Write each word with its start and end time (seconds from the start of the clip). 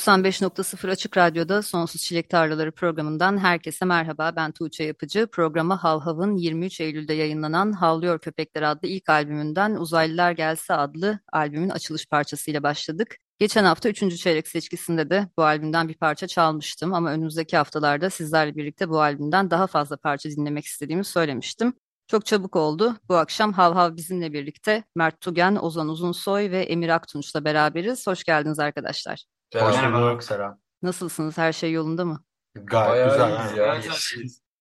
95.0 0.00 0.90
Açık 0.90 1.16
Radyo'da 1.16 1.62
Sonsuz 1.62 2.02
Çilek 2.02 2.30
Tarlaları 2.30 2.72
programından 2.72 3.38
herkese 3.38 3.84
merhaba. 3.84 4.32
Ben 4.36 4.52
Tuğçe 4.52 4.84
Yapıcı. 4.84 5.26
Programa 5.26 5.84
Havhav'ın 5.84 6.36
23 6.36 6.80
Eylül'de 6.80 7.14
yayınlanan 7.14 7.72
Havlıyor 7.72 8.18
Köpekler 8.18 8.62
adlı 8.62 8.88
ilk 8.88 9.08
albümünden 9.08 9.74
Uzaylılar 9.74 10.32
Gelse 10.32 10.74
adlı 10.74 11.18
albümün 11.32 11.68
açılış 11.68 12.06
parçasıyla 12.06 12.62
başladık. 12.62 13.16
Geçen 13.38 13.64
hafta 13.64 13.88
3. 13.88 14.16
çeyrek 14.16 14.48
seçkisinde 14.48 15.10
de 15.10 15.28
bu 15.38 15.44
albümden 15.44 15.88
bir 15.88 15.94
parça 15.94 16.26
çalmıştım 16.26 16.94
ama 16.94 17.10
önümüzdeki 17.10 17.56
haftalarda 17.56 18.10
sizlerle 18.10 18.56
birlikte 18.56 18.88
bu 18.88 19.00
albümden 19.00 19.50
daha 19.50 19.66
fazla 19.66 19.96
parça 19.96 20.30
dinlemek 20.30 20.64
istediğimi 20.64 21.04
söylemiştim. 21.04 21.74
Çok 22.08 22.26
çabuk 22.26 22.56
oldu. 22.56 22.96
Bu 23.08 23.16
akşam 23.16 23.52
Hav 23.52 23.74
Hav 23.74 23.96
bizimle 23.96 24.32
birlikte 24.32 24.84
Mert 24.94 25.20
Tugen, 25.20 25.56
Ozan 25.56 25.88
Uzunsoy 25.88 26.50
ve 26.50 26.62
Emir 26.62 26.88
Aktunç'la 26.88 27.44
beraberiz. 27.44 28.06
Hoş 28.06 28.24
geldiniz 28.24 28.58
arkadaşlar. 28.58 29.39
Hoş 29.54 29.76
bulduk 29.92 30.22
Selam. 30.24 30.58
Nasılsınız? 30.82 31.38
Her 31.38 31.52
şey 31.52 31.72
yolunda 31.72 32.04
mı? 32.04 32.24
Gayet 32.54 32.90
Bayağı 32.90 33.10
güzel. 33.10 33.28
iyiyiz 33.46 33.56
yani. 33.56 33.86
ya. 33.86 33.92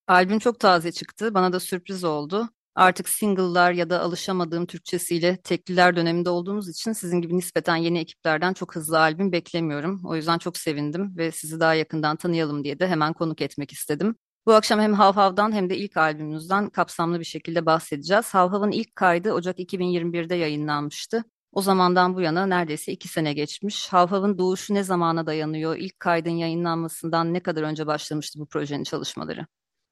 Albüm 0.08 0.40
çok 0.40 0.60
taze 0.60 0.92
çıktı. 0.92 1.34
Bana 1.34 1.54
da 1.54 1.60
sürpriz 1.60 2.04
oldu. 2.04 2.50
Artık 2.76 3.10
single'lar 3.10 3.72
ya 3.72 3.90
da 3.90 4.02
alışamadığım 4.02 4.66
Türkçesiyle 4.66 5.38
tekliler 5.38 5.96
döneminde 5.96 6.30
olduğumuz 6.30 6.70
için 6.70 6.94
sizin 6.94 7.22
gibi 7.22 7.38
nispeten 7.38 7.76
yeni 7.76 8.00
ekiplerden 8.00 8.54
çok 8.54 8.76
hızlı 8.76 9.00
albüm 9.00 9.32
beklemiyorum. 9.32 10.02
O 10.06 10.16
yüzden 10.16 10.38
çok 10.38 10.58
sevindim 10.58 11.18
ve 11.18 11.32
sizi 11.32 11.60
daha 11.60 11.74
yakından 11.74 12.16
tanıyalım 12.16 12.64
diye 12.64 12.80
de 12.80 12.88
hemen 12.88 13.14
konuk 13.14 13.42
etmek 13.42 13.72
istedim. 13.72 14.16
Bu 14.46 14.54
akşam 14.54 14.80
hem 14.80 14.94
Hav 14.94 15.14
Hav'dan 15.14 15.52
hem 15.52 15.70
de 15.70 15.78
ilk 15.78 15.98
albümünüzden 15.98 16.70
kapsamlı 16.70 17.20
bir 17.20 17.26
şekilde 17.26 17.66
bahsedeceğiz. 17.66 18.34
Hav 18.34 18.50
Hav'ın 18.50 18.72
ilk 18.72 18.96
kaydı 18.96 19.34
Ocak 19.34 19.60
2021'de 19.60 20.36
yayınlanmıştı. 20.36 21.24
O 21.52 21.62
zamandan 21.62 22.16
bu 22.16 22.22
yana 22.22 22.46
neredeyse 22.46 22.92
iki 22.92 23.08
sene 23.08 23.34
geçmiş. 23.34 23.88
Havhav'ın 23.94 24.38
doğuşu 24.38 24.74
ne 24.74 24.84
zamana 24.84 25.26
dayanıyor? 25.26 25.76
İlk 25.78 26.00
kaydın 26.00 26.30
yayınlanmasından 26.30 27.34
ne 27.34 27.40
kadar 27.40 27.64
önce 27.64 27.88
başlamıştı 27.88 28.40
bu 28.40 28.46
projenin 28.46 28.84
çalışmaları? 28.84 29.46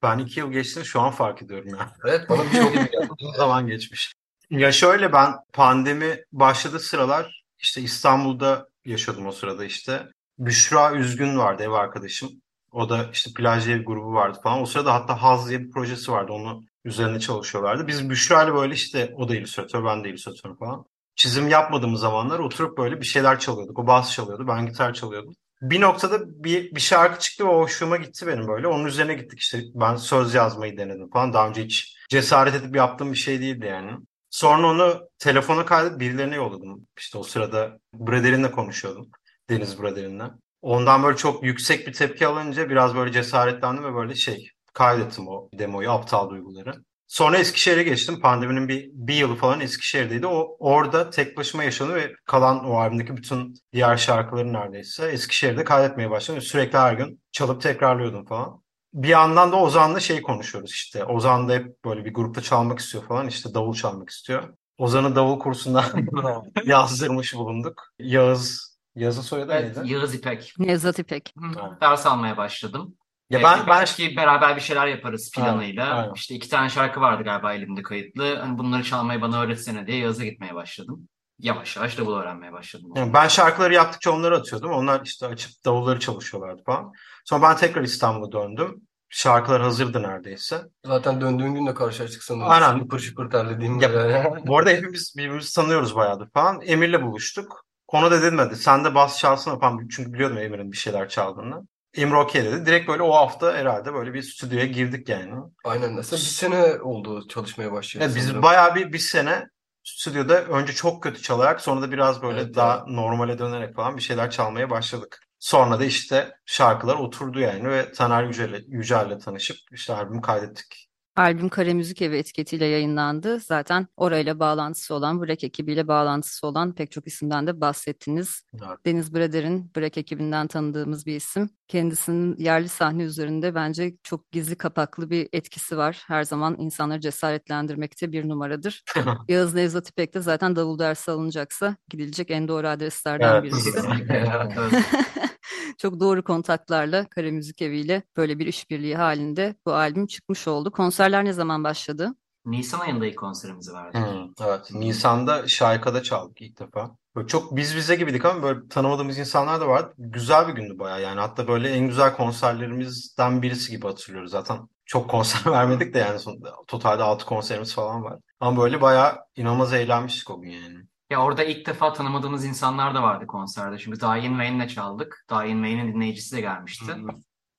Ben 0.03 0.17
iki 0.19 0.39
yıl 0.39 0.52
geçti 0.52 0.85
şu 0.85 1.02
an 1.02 1.11
fark 1.11 1.41
ediyorum 1.41 1.69
ya. 1.69 1.94
Evet 2.05 2.30
bana 2.30 2.44
bir 2.44 2.52
çok 2.52 2.75
iyi 2.75 2.89
geldi. 2.91 3.09
Uzun 3.19 3.33
zaman 3.33 3.67
geçmiş. 3.67 4.13
Ya 4.50 4.72
şöyle 4.72 5.13
ben 5.13 5.33
pandemi 5.53 6.23
başladığı 6.31 6.80
sıralar 6.80 7.44
işte 7.59 7.81
İstanbul'da 7.81 8.67
yaşıyordum 8.85 9.28
o 9.28 9.31
sırada 9.31 9.66
işte. 9.66 10.08
Büşra 10.39 10.95
Üzgün 10.95 11.38
vardı 11.38 11.63
ev 11.63 11.72
arkadaşım. 11.72 12.30
O 12.72 12.89
da 12.89 13.09
işte 13.13 13.31
plaj 13.35 13.69
ev 13.69 13.83
grubu 13.83 14.13
vardı 14.13 14.39
falan. 14.44 14.61
O 14.61 14.66
sırada 14.66 14.94
hatta 14.94 15.22
Haz 15.22 15.50
diye 15.50 15.59
bir 15.59 15.72
projesi 15.72 16.11
vardı. 16.11 16.31
Onu 16.31 16.63
üzerine 16.85 17.19
çalışıyorlardı. 17.19 17.88
Biz 17.88 18.09
Büşra 18.09 18.44
ile 18.44 18.53
böyle 18.53 18.73
işte 18.73 19.13
o 19.17 19.29
da 19.29 19.35
illüstratör 19.35 19.85
ben 19.85 20.03
de 20.03 20.09
illüstratör 20.09 20.57
falan. 20.57 20.85
Çizim 21.17 21.47
yapmadığımız 21.47 22.01
zamanlar 22.01 22.39
oturup 22.39 22.78
böyle 22.78 23.00
bir 23.01 23.05
şeyler 23.05 23.39
çalıyorduk. 23.39 23.79
O 23.79 23.88
bas 23.88 24.11
çalıyordu 24.11 24.47
ben 24.47 24.66
gitar 24.66 24.94
çalıyordum. 24.94 25.33
Bir 25.61 25.81
noktada 25.81 26.44
bir, 26.44 26.75
bir 26.75 26.79
şarkı 26.79 27.19
çıktı 27.19 27.47
ve 27.47 27.51
hoşuma 27.51 27.97
gitti 27.97 28.28
benim 28.28 28.47
böyle. 28.47 28.67
Onun 28.67 28.85
üzerine 28.85 29.13
gittik 29.13 29.39
işte 29.39 29.61
ben 29.75 29.95
söz 29.95 30.33
yazmayı 30.33 30.78
denedim 30.78 31.09
falan. 31.09 31.33
Daha 31.33 31.50
önce 31.50 31.63
hiç 31.63 31.97
cesaret 32.09 32.55
edip 32.55 32.75
yaptığım 32.75 33.11
bir 33.11 33.17
şey 33.17 33.41
değildi 33.41 33.66
yani. 33.66 33.91
Sonra 34.29 34.67
onu 34.67 35.09
telefona 35.19 35.66
kaydedip 35.66 36.00
birilerine 36.00 36.35
yolladım. 36.35 36.88
İşte 36.97 37.17
o 37.17 37.23
sırada 37.23 37.79
Brader'inle 37.94 38.51
konuşuyordum. 38.51 39.09
Deniz 39.49 39.81
Brader'inle. 39.81 40.23
Ondan 40.61 41.03
böyle 41.03 41.17
çok 41.17 41.44
yüksek 41.44 41.88
bir 41.88 41.94
tepki 41.94 42.28
alınca 42.28 42.69
biraz 42.69 42.95
böyle 42.95 43.11
cesaretlendim 43.11 43.84
ve 43.84 43.95
böyle 43.95 44.16
şey 44.16 44.49
kaydettim 44.73 45.28
o 45.28 45.49
demoyu, 45.53 45.91
aptal 45.91 46.29
duyguları. 46.29 46.73
Sonra 47.07 47.38
Eskişehir'e 47.38 47.84
geçtim. 47.84 48.19
Pandeminin 48.19 48.68
bir, 48.68 48.90
bir 48.94 49.13
yılı 49.13 49.35
falan 49.35 49.59
Eskişehir'deydi. 49.59 50.28
O 50.28 50.57
orada 50.59 51.09
tek 51.09 51.38
başıma 51.38 51.63
yaşadım 51.63 51.95
ve 51.95 52.13
kalan 52.25 52.66
o 52.66 52.78
albümdeki 52.78 53.18
bütün 53.18 53.53
diğer 53.73 53.97
şarkıları 53.97 54.53
neredeyse 54.53 55.07
Eskişehir'de 55.07 55.63
kaydetmeye 55.63 56.09
başladım. 56.09 56.41
Sürekli 56.41 56.78
her 56.78 56.94
gün 56.94 57.22
çalıp 57.31 57.62
tekrarlıyordum 57.62 58.25
falan. 58.25 58.62
Bir 58.94 59.07
yandan 59.07 59.51
da 59.51 59.56
Ozan'la 59.56 60.00
şey 60.00 60.22
konuşuyoruz 60.22 60.72
işte. 60.72 61.06
Ozan 61.06 61.50
da 61.50 61.53
hep 61.53 61.85
böyle 61.85 62.06
bir 62.06 62.13
grupta 62.13 62.41
çalmak 62.41 62.79
istiyor 62.79 63.03
falan. 63.03 63.28
işte 63.28 63.53
davul 63.53 63.73
çalmak 63.73 64.09
istiyor. 64.09 64.44
Ozan'ı 64.78 65.16
davul 65.16 65.40
kursundan 65.40 65.85
yazdırmış 66.66 67.35
bulunduk. 67.35 67.84
Yağız, 68.00 68.78
Yağız'ın 68.96 69.22
soyadı 69.22 69.51
Evet, 69.53 69.78
neydi? 69.78 69.94
Yağız 69.94 70.16
İpek. 70.16 70.53
Nevzat 70.59 71.00
İpek. 71.00 71.34
Hı, 71.38 71.78
Ders 71.81 72.06
almaya 72.06 72.38
başladım. 72.38 72.96
Ya 73.30 73.40
Ee, 73.40 73.44
ben 73.44 73.60
ben 73.60 73.68
belki 73.68 74.16
beraber 74.18 74.56
bir 74.56 74.62
şeyler 74.62 74.88
yaparız 74.88 75.32
planıyla. 75.36 75.94
Aynen. 75.94 76.14
İşte 76.14 76.36
iki 76.36 76.50
tane 76.50 76.70
şarkı 76.70 77.02
vardı 77.02 77.24
galiba 77.24 77.54
elimde 77.54 77.82
kayıtlı. 77.82 78.36
Hani 78.36 78.58
bunları 78.58 78.84
çalmayı 78.84 79.22
bana 79.22 79.42
öğretsene 79.42 79.88
diye 79.88 79.98
Yağız'a 79.98 80.26
gitmeye 80.26 80.56
başladım. 80.56 81.08
Yavaş 81.40 81.78
yavaş 81.78 81.98
davul 81.98 82.16
öğrenmeye 82.16 82.54
başladım. 82.54 82.92
Yani 82.96 83.14
ben 83.14 83.28
şarkıları 83.28 83.74
yaptıkça 83.74 84.12
onları 84.12 84.38
atıyordum. 84.38 84.72
Onlar 84.72 85.02
işte 85.06 85.28
açıp 85.28 85.52
davulları 85.66 86.00
çalışıyorlardı 86.00 86.62
falan. 86.66 86.92
Sonra 87.26 87.42
ben 87.42 87.58
tekrar 87.58 87.82
İstanbul'a 87.84 88.32
döndüm. 88.32 88.82
Şarkılar 89.10 89.62
hazırdı 89.62 90.04
neredeyse. 90.04 90.62
Zaten 90.86 91.22
döndüğün 91.22 91.56
gün 91.56 91.68
de 91.68 91.74
karşılaştık 91.74 92.24
sanırım. 92.24 92.50
Aynen. 92.52 92.80
Şıpır 92.80 93.00
şıpır 93.00 93.30
terlediğim 93.30 93.80
Ya- 93.80 93.94
böyle. 93.94 94.34
Bu 94.48 94.58
arada 94.58 94.70
hepimiz 94.70 95.14
birbirimizi 95.18 95.56
tanıyoruz 95.56 95.96
bayağıdır 95.96 96.30
falan. 96.34 96.62
Emir'le 96.62 97.02
buluştuk. 97.02 97.66
Ona 97.88 98.12
da 98.12 98.22
dedim 98.22 98.38
hadi 98.38 98.56
sen 98.56 98.86
de 98.86 98.96
bas 98.96 99.20
çalsana 99.20 99.59
falan. 99.59 99.88
Çünkü 99.88 100.14
biliyordum 100.14 100.38
Emir'in 100.38 100.72
bir 100.72 100.78
şeyler 100.78 101.09
çaldığını. 101.09 101.68
Emir 101.97 102.13
okey 102.13 102.46
dedi. 102.46 102.66
Direkt 102.66 102.88
böyle 102.88 103.03
o 103.03 103.12
hafta 103.13 103.53
herhalde 103.53 103.94
böyle 103.94 104.13
bir 104.13 104.22
stüdyoya 104.22 104.66
girdik 104.66 105.09
yani. 105.09 105.34
Aynen. 105.63 105.94
Mesela 105.94 106.18
bir 106.18 106.25
sene 106.25 106.81
oldu 106.81 107.28
çalışmaya 107.28 107.72
başlayalı 107.72 108.06
Evet, 108.06 108.18
biz 108.18 108.41
bayağı 108.41 108.75
bir, 108.75 108.94
bir 108.94 109.00
sene 109.00 109.47
stüdyoda 109.84 110.44
önce 110.44 110.74
çok 110.74 111.03
kötü 111.03 111.22
çalarak 111.22 111.62
sonra 111.62 111.81
da 111.81 111.91
biraz 111.91 112.22
böyle 112.22 112.41
Evet, 112.41 112.56
daha 112.56 112.75
ya. 112.75 112.84
normale 112.88 113.40
dönerek 113.40 113.75
falan 113.75 113.97
bir 113.97 114.02
şeyler 114.02 114.31
çalmaya 114.31 114.69
başladık. 114.69 115.19
Sonra 115.40 115.80
da 115.80 115.85
işte 115.85 116.35
şarkılar 116.46 116.96
oturdu 116.96 117.40
yani 117.40 117.69
ve 117.69 117.91
Taner 117.91 118.24
Yücel'le 118.24 118.64
Yücel'le 118.68 119.19
tanışıp 119.19 119.58
işte 119.72 119.94
albümü 119.94 120.22
kaydettik. 120.22 120.87
Albüm 121.17 121.50
Kare 121.50 121.73
Müzik 121.73 122.01
Evi 122.01 122.17
etiketiyle 122.17 122.66
yayınlandı. 122.66 123.39
Zaten 123.39 123.88
orayla 123.97 124.39
bağlantısı 124.39 124.95
olan, 124.95 125.22
Break 125.22 125.44
ekibiyle 125.44 125.88
bağlantısı 125.88 126.47
olan 126.47 126.75
pek 126.75 126.91
çok 126.91 127.07
isimden 127.07 127.47
de 127.47 127.61
bahsettiniz. 127.61 128.44
Evet. 128.53 128.78
Deniz 128.85 129.16
Brader'in 129.16 129.72
Break 129.78 129.97
ekibinden 129.97 130.47
tanıdığımız 130.47 131.05
bir 131.05 131.16
isim. 131.16 131.50
Kendisinin 131.67 132.38
yerli 132.38 132.69
sahne 132.69 133.03
üzerinde 133.03 133.55
bence 133.55 133.94
çok 134.03 134.31
gizli 134.31 134.55
kapaklı 134.55 135.09
bir 135.09 135.29
etkisi 135.33 135.78
var. 135.78 136.03
Her 136.07 136.23
zaman 136.23 136.55
insanları 136.59 137.00
cesaretlendirmekte 137.00 138.11
bir 138.11 138.29
numaradır. 138.29 138.84
Yağız 139.28 139.53
Nevzat 139.53 139.89
İpek 139.89 140.13
de 140.13 140.22
zaten 140.22 140.55
davul 140.55 140.79
dersi 140.79 141.11
alınacaksa 141.11 141.75
gidilecek 141.89 142.31
en 142.31 142.47
doğru 142.47 142.67
adreslerden 142.67 143.34
Evet. 143.34 143.44
birisi. 143.44 143.69
Evet. 144.09 144.51
Çok 145.78 145.99
doğru 145.99 146.23
kontaklarla 146.23 147.05
Kare 147.09 147.31
Müzik 147.31 147.61
Evi 147.61 147.78
ile 147.78 148.03
böyle 148.17 148.40
bir 148.40 148.47
işbirliği 148.47 148.96
halinde 148.96 149.55
bu 149.66 149.73
albüm 149.73 150.08
çıkmış 150.08 150.47
oldu. 150.47 150.72
Konserler 150.72 151.25
ne 151.25 151.34
zaman 151.34 151.64
başladı? 151.64 152.16
Nisan 152.46 152.79
ayında 152.79 153.05
ilk 153.05 153.17
konserimizi 153.17 153.73
verdik. 153.73 153.96
Hmm, 153.96 154.47
evet. 154.47 154.72
Nisan'da 154.73 155.47
Şayka'da 155.47 156.03
çaldık 156.03 156.41
ilk 156.41 156.59
defa. 156.59 156.96
Böyle 157.16 157.28
çok 157.28 157.55
biz 157.55 157.75
bize 157.75 157.96
gibiydik 157.96 158.25
ama 158.25 158.43
böyle 158.43 158.67
tanımadığımız 158.67 159.17
insanlar 159.17 159.61
da 159.61 159.67
vardı. 159.67 159.93
Güzel 159.97 160.47
bir 160.47 160.53
gündü 160.53 160.79
bayağı 160.79 161.02
yani. 161.02 161.19
Hatta 161.19 161.47
böyle 161.47 161.70
en 161.70 161.87
güzel 161.87 162.16
konserlerimizden 162.16 163.41
birisi 163.41 163.72
gibi 163.72 163.87
hatırlıyoruz 163.87 164.31
zaten. 164.31 164.70
Çok 164.85 165.09
konser 165.09 165.46
vermedik 165.52 165.93
de 165.93 165.99
yani 165.99 166.20
sonunda 166.20 166.53
totalde 166.67 167.03
6 167.03 167.25
konserimiz 167.25 167.73
falan 167.75 168.03
var. 168.03 168.20
Ama 168.40 168.61
böyle 168.61 168.81
bayağı 168.81 169.16
inanılmaz 169.35 169.73
eğlenmiştik 169.73 170.29
o 170.29 170.41
gün 170.41 170.49
yani. 170.49 170.86
Ya 171.09 171.24
orada 171.24 171.44
ilk 171.44 171.66
defa 171.66 171.94
tanımadığımız 171.94 172.46
insanlar 172.46 172.96
da 172.96 173.04
vardı 173.04 173.28
konserde. 173.28 173.78
Çünkü 173.78 174.02
Dahin 174.02 174.30
Wayne'le 174.30 174.68
çaldık. 174.68 175.26
Dahin 175.30 175.64
Wayne'in 175.64 175.94
dinleyicisi 175.94 176.36
de 176.36 176.42
gelmişti. 176.42 176.94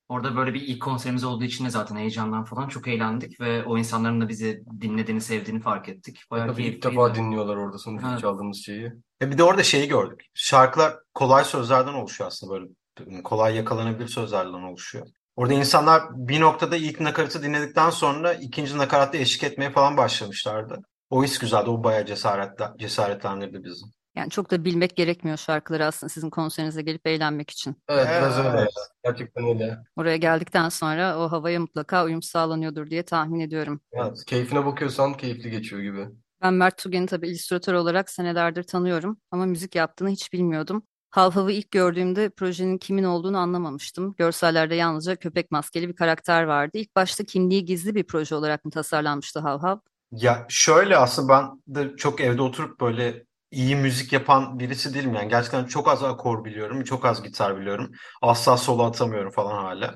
Orada 0.09 0.35
böyle 0.35 0.53
bir 0.53 0.61
ilk 0.61 0.81
konserimiz 0.81 1.23
olduğu 1.23 1.43
için 1.43 1.65
de 1.65 1.69
zaten 1.69 1.95
heyecandan 1.95 2.43
falan 2.43 2.67
çok 2.67 2.87
eğlendik 2.87 3.39
ve 3.41 3.63
o 3.63 3.77
insanların 3.77 4.21
da 4.21 4.29
bizi 4.29 4.63
dinlediğini, 4.81 5.21
sevdiğini 5.21 5.61
fark 5.61 5.89
ettik. 5.89 6.19
Bayağı 6.31 6.47
Tabii 6.47 6.63
ilk 6.63 6.83
defa 6.83 7.15
dinliyorlar 7.15 7.55
orada 7.57 7.77
sonuçta 7.77 8.09
Evet. 8.09 8.19
çaldığımız 8.19 8.57
şeyi. 8.65 8.91
E 9.21 9.31
bir 9.31 9.37
de 9.37 9.43
orada 9.43 9.63
şeyi 9.63 9.87
gördük. 9.87 10.25
Şarkılar 10.33 10.93
kolay 11.13 11.43
sözlerden 11.43 11.93
oluşuyor 11.93 12.27
aslında 12.27 12.53
böyle 12.53 12.67
kolay 13.23 13.55
yakalanabilir 13.55 14.07
sözlerden 14.07 14.63
oluşuyor. 14.63 15.07
Orada 15.35 15.53
insanlar 15.53 16.03
bir 16.11 16.41
noktada 16.41 16.75
ilk 16.75 16.99
nakaratı 16.99 17.43
dinledikten 17.43 17.89
sonra 17.89 18.33
ikinci 18.33 18.77
nakaratta 18.77 19.17
eşlik 19.17 19.43
etmeye 19.43 19.71
falan 19.71 19.97
başlamışlardı. 19.97 20.81
O 21.09 21.23
his 21.23 21.39
güzeldi. 21.39 21.69
O 21.69 21.83
bayağı 21.83 22.05
cesaretle, 22.05 22.65
cesaretlendirdi 22.79 23.63
bizi. 23.63 23.85
Yani 24.15 24.29
çok 24.29 24.51
da 24.51 24.65
bilmek 24.65 24.95
gerekmiyor 24.95 25.37
şarkıları 25.37 25.85
aslında 25.85 26.09
sizin 26.09 26.29
konserinize 26.29 26.81
gelip 26.81 27.07
eğlenmek 27.07 27.49
için. 27.49 27.75
Evet 27.89 28.07
biraz 28.07 28.39
öyle. 28.39 28.49
Evet. 28.57 28.69
Gerçekten 29.03 29.43
öyle. 29.47 29.77
Oraya 29.95 30.17
geldikten 30.17 30.69
sonra 30.69 31.19
o 31.19 31.31
havaya 31.31 31.59
mutlaka 31.59 32.05
uyum 32.05 32.21
sağlanıyordur 32.21 32.89
diye 32.89 33.03
tahmin 33.03 33.39
ediyorum. 33.39 33.81
Evet. 33.91 34.25
Keyfine 34.27 34.65
bakıyorsan 34.65 35.13
keyifli 35.13 35.51
geçiyor 35.51 35.81
gibi. 35.81 36.07
Ben 36.41 36.53
Mert 36.53 36.77
Tugen'i 36.77 37.05
tabii 37.05 37.27
illüstratör 37.27 37.73
olarak 37.73 38.09
senelerdir 38.09 38.63
tanıyorum 38.63 39.17
ama 39.31 39.45
müzik 39.45 39.75
yaptığını 39.75 40.09
hiç 40.09 40.33
bilmiyordum. 40.33 40.83
Havhav'ı 41.09 41.51
ilk 41.51 41.71
gördüğümde 41.71 42.29
projenin 42.29 42.77
kimin 42.77 43.03
olduğunu 43.03 43.37
anlamamıştım. 43.37 44.15
Görsellerde 44.17 44.75
yalnızca 44.75 45.15
köpek 45.15 45.51
maskeli 45.51 45.89
bir 45.89 45.95
karakter 45.95 46.43
vardı. 46.43 46.77
İlk 46.77 46.95
başta 46.95 47.23
kimliği 47.23 47.65
gizli 47.65 47.95
bir 47.95 48.03
proje 48.03 48.35
olarak 48.35 48.65
mı 48.65 48.71
tasarlanmıştı 48.71 49.39
Havhav? 49.39 49.77
Ya 50.11 50.45
şöyle 50.49 50.97
aslında 50.97 51.29
ben 51.33 51.75
de 51.75 51.95
çok 51.97 52.21
evde 52.21 52.41
oturup 52.41 52.79
böyle 52.81 53.23
iyi 53.51 53.75
müzik 53.75 54.13
yapan 54.13 54.59
birisi 54.59 54.93
değilim 54.93 55.13
yani. 55.13 55.29
Gerçekten 55.29 55.65
çok 55.65 55.87
az 55.87 56.03
akor 56.03 56.45
biliyorum, 56.45 56.83
çok 56.83 57.05
az 57.05 57.23
gitar 57.23 57.57
biliyorum. 57.59 57.91
Asla 58.21 58.57
solo 58.57 58.83
atamıyorum 58.83 59.31
falan 59.31 59.63
hala. 59.63 59.95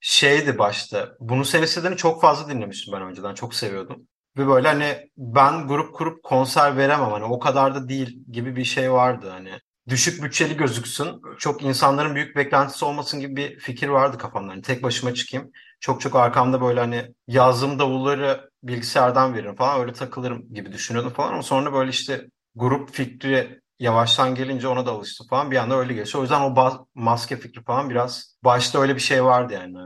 Şeydi 0.00 0.58
başta, 0.58 1.08
bunun 1.20 1.42
senesini 1.42 1.96
çok 1.96 2.20
fazla 2.22 2.48
dinlemiştim 2.48 2.92
ben 2.94 3.02
önceden, 3.02 3.34
çok 3.34 3.54
seviyordum. 3.54 4.08
Ve 4.38 4.46
böyle 4.48 4.68
hani 4.68 5.10
ben 5.16 5.68
grup 5.68 5.94
kurup 5.94 6.22
konser 6.22 6.76
veremem 6.76 7.10
hani 7.10 7.24
o 7.24 7.38
kadar 7.38 7.74
da 7.74 7.88
değil 7.88 8.18
gibi 8.32 8.56
bir 8.56 8.64
şey 8.64 8.92
vardı 8.92 9.28
hani. 9.30 9.58
Düşük 9.88 10.22
bütçeli 10.22 10.56
gözüksün, 10.56 11.20
çok 11.38 11.62
insanların 11.62 12.14
büyük 12.14 12.36
beklentisi 12.36 12.84
olmasın 12.84 13.20
gibi 13.20 13.36
bir 13.36 13.58
fikir 13.58 13.88
vardı 13.88 14.18
kafamda. 14.18 14.52
Hani 14.52 14.62
tek 14.62 14.82
başıma 14.82 15.14
çıkayım. 15.14 15.50
Çok 15.80 16.00
çok 16.00 16.16
arkamda 16.16 16.60
böyle 16.60 16.80
hani 16.80 17.14
yazdığım 17.26 17.78
davulları 17.78 18.50
bilgisayardan 18.62 19.34
veririm 19.34 19.56
falan 19.56 19.80
öyle 19.80 19.92
takılırım 19.92 20.54
gibi 20.54 20.72
düşünüyordum 20.72 21.12
falan 21.12 21.32
ama 21.32 21.42
sonra 21.42 21.72
böyle 21.72 21.90
işte 21.90 22.26
grup 22.54 22.90
fikri 22.90 23.60
yavaştan 23.78 24.34
gelince 24.34 24.68
ona 24.68 24.86
da 24.86 24.90
alıştım 24.90 25.26
falan 25.30 25.50
bir 25.50 25.56
anda 25.56 25.76
öyle 25.78 25.94
geçti. 25.94 26.18
O 26.18 26.22
yüzden 26.22 26.40
o 26.40 26.86
maske 26.94 27.36
fikri 27.36 27.62
falan 27.64 27.90
biraz 27.90 28.36
başta 28.44 28.80
öyle 28.80 28.94
bir 28.94 29.00
şey 29.00 29.24
vardı 29.24 29.52
yani. 29.52 29.76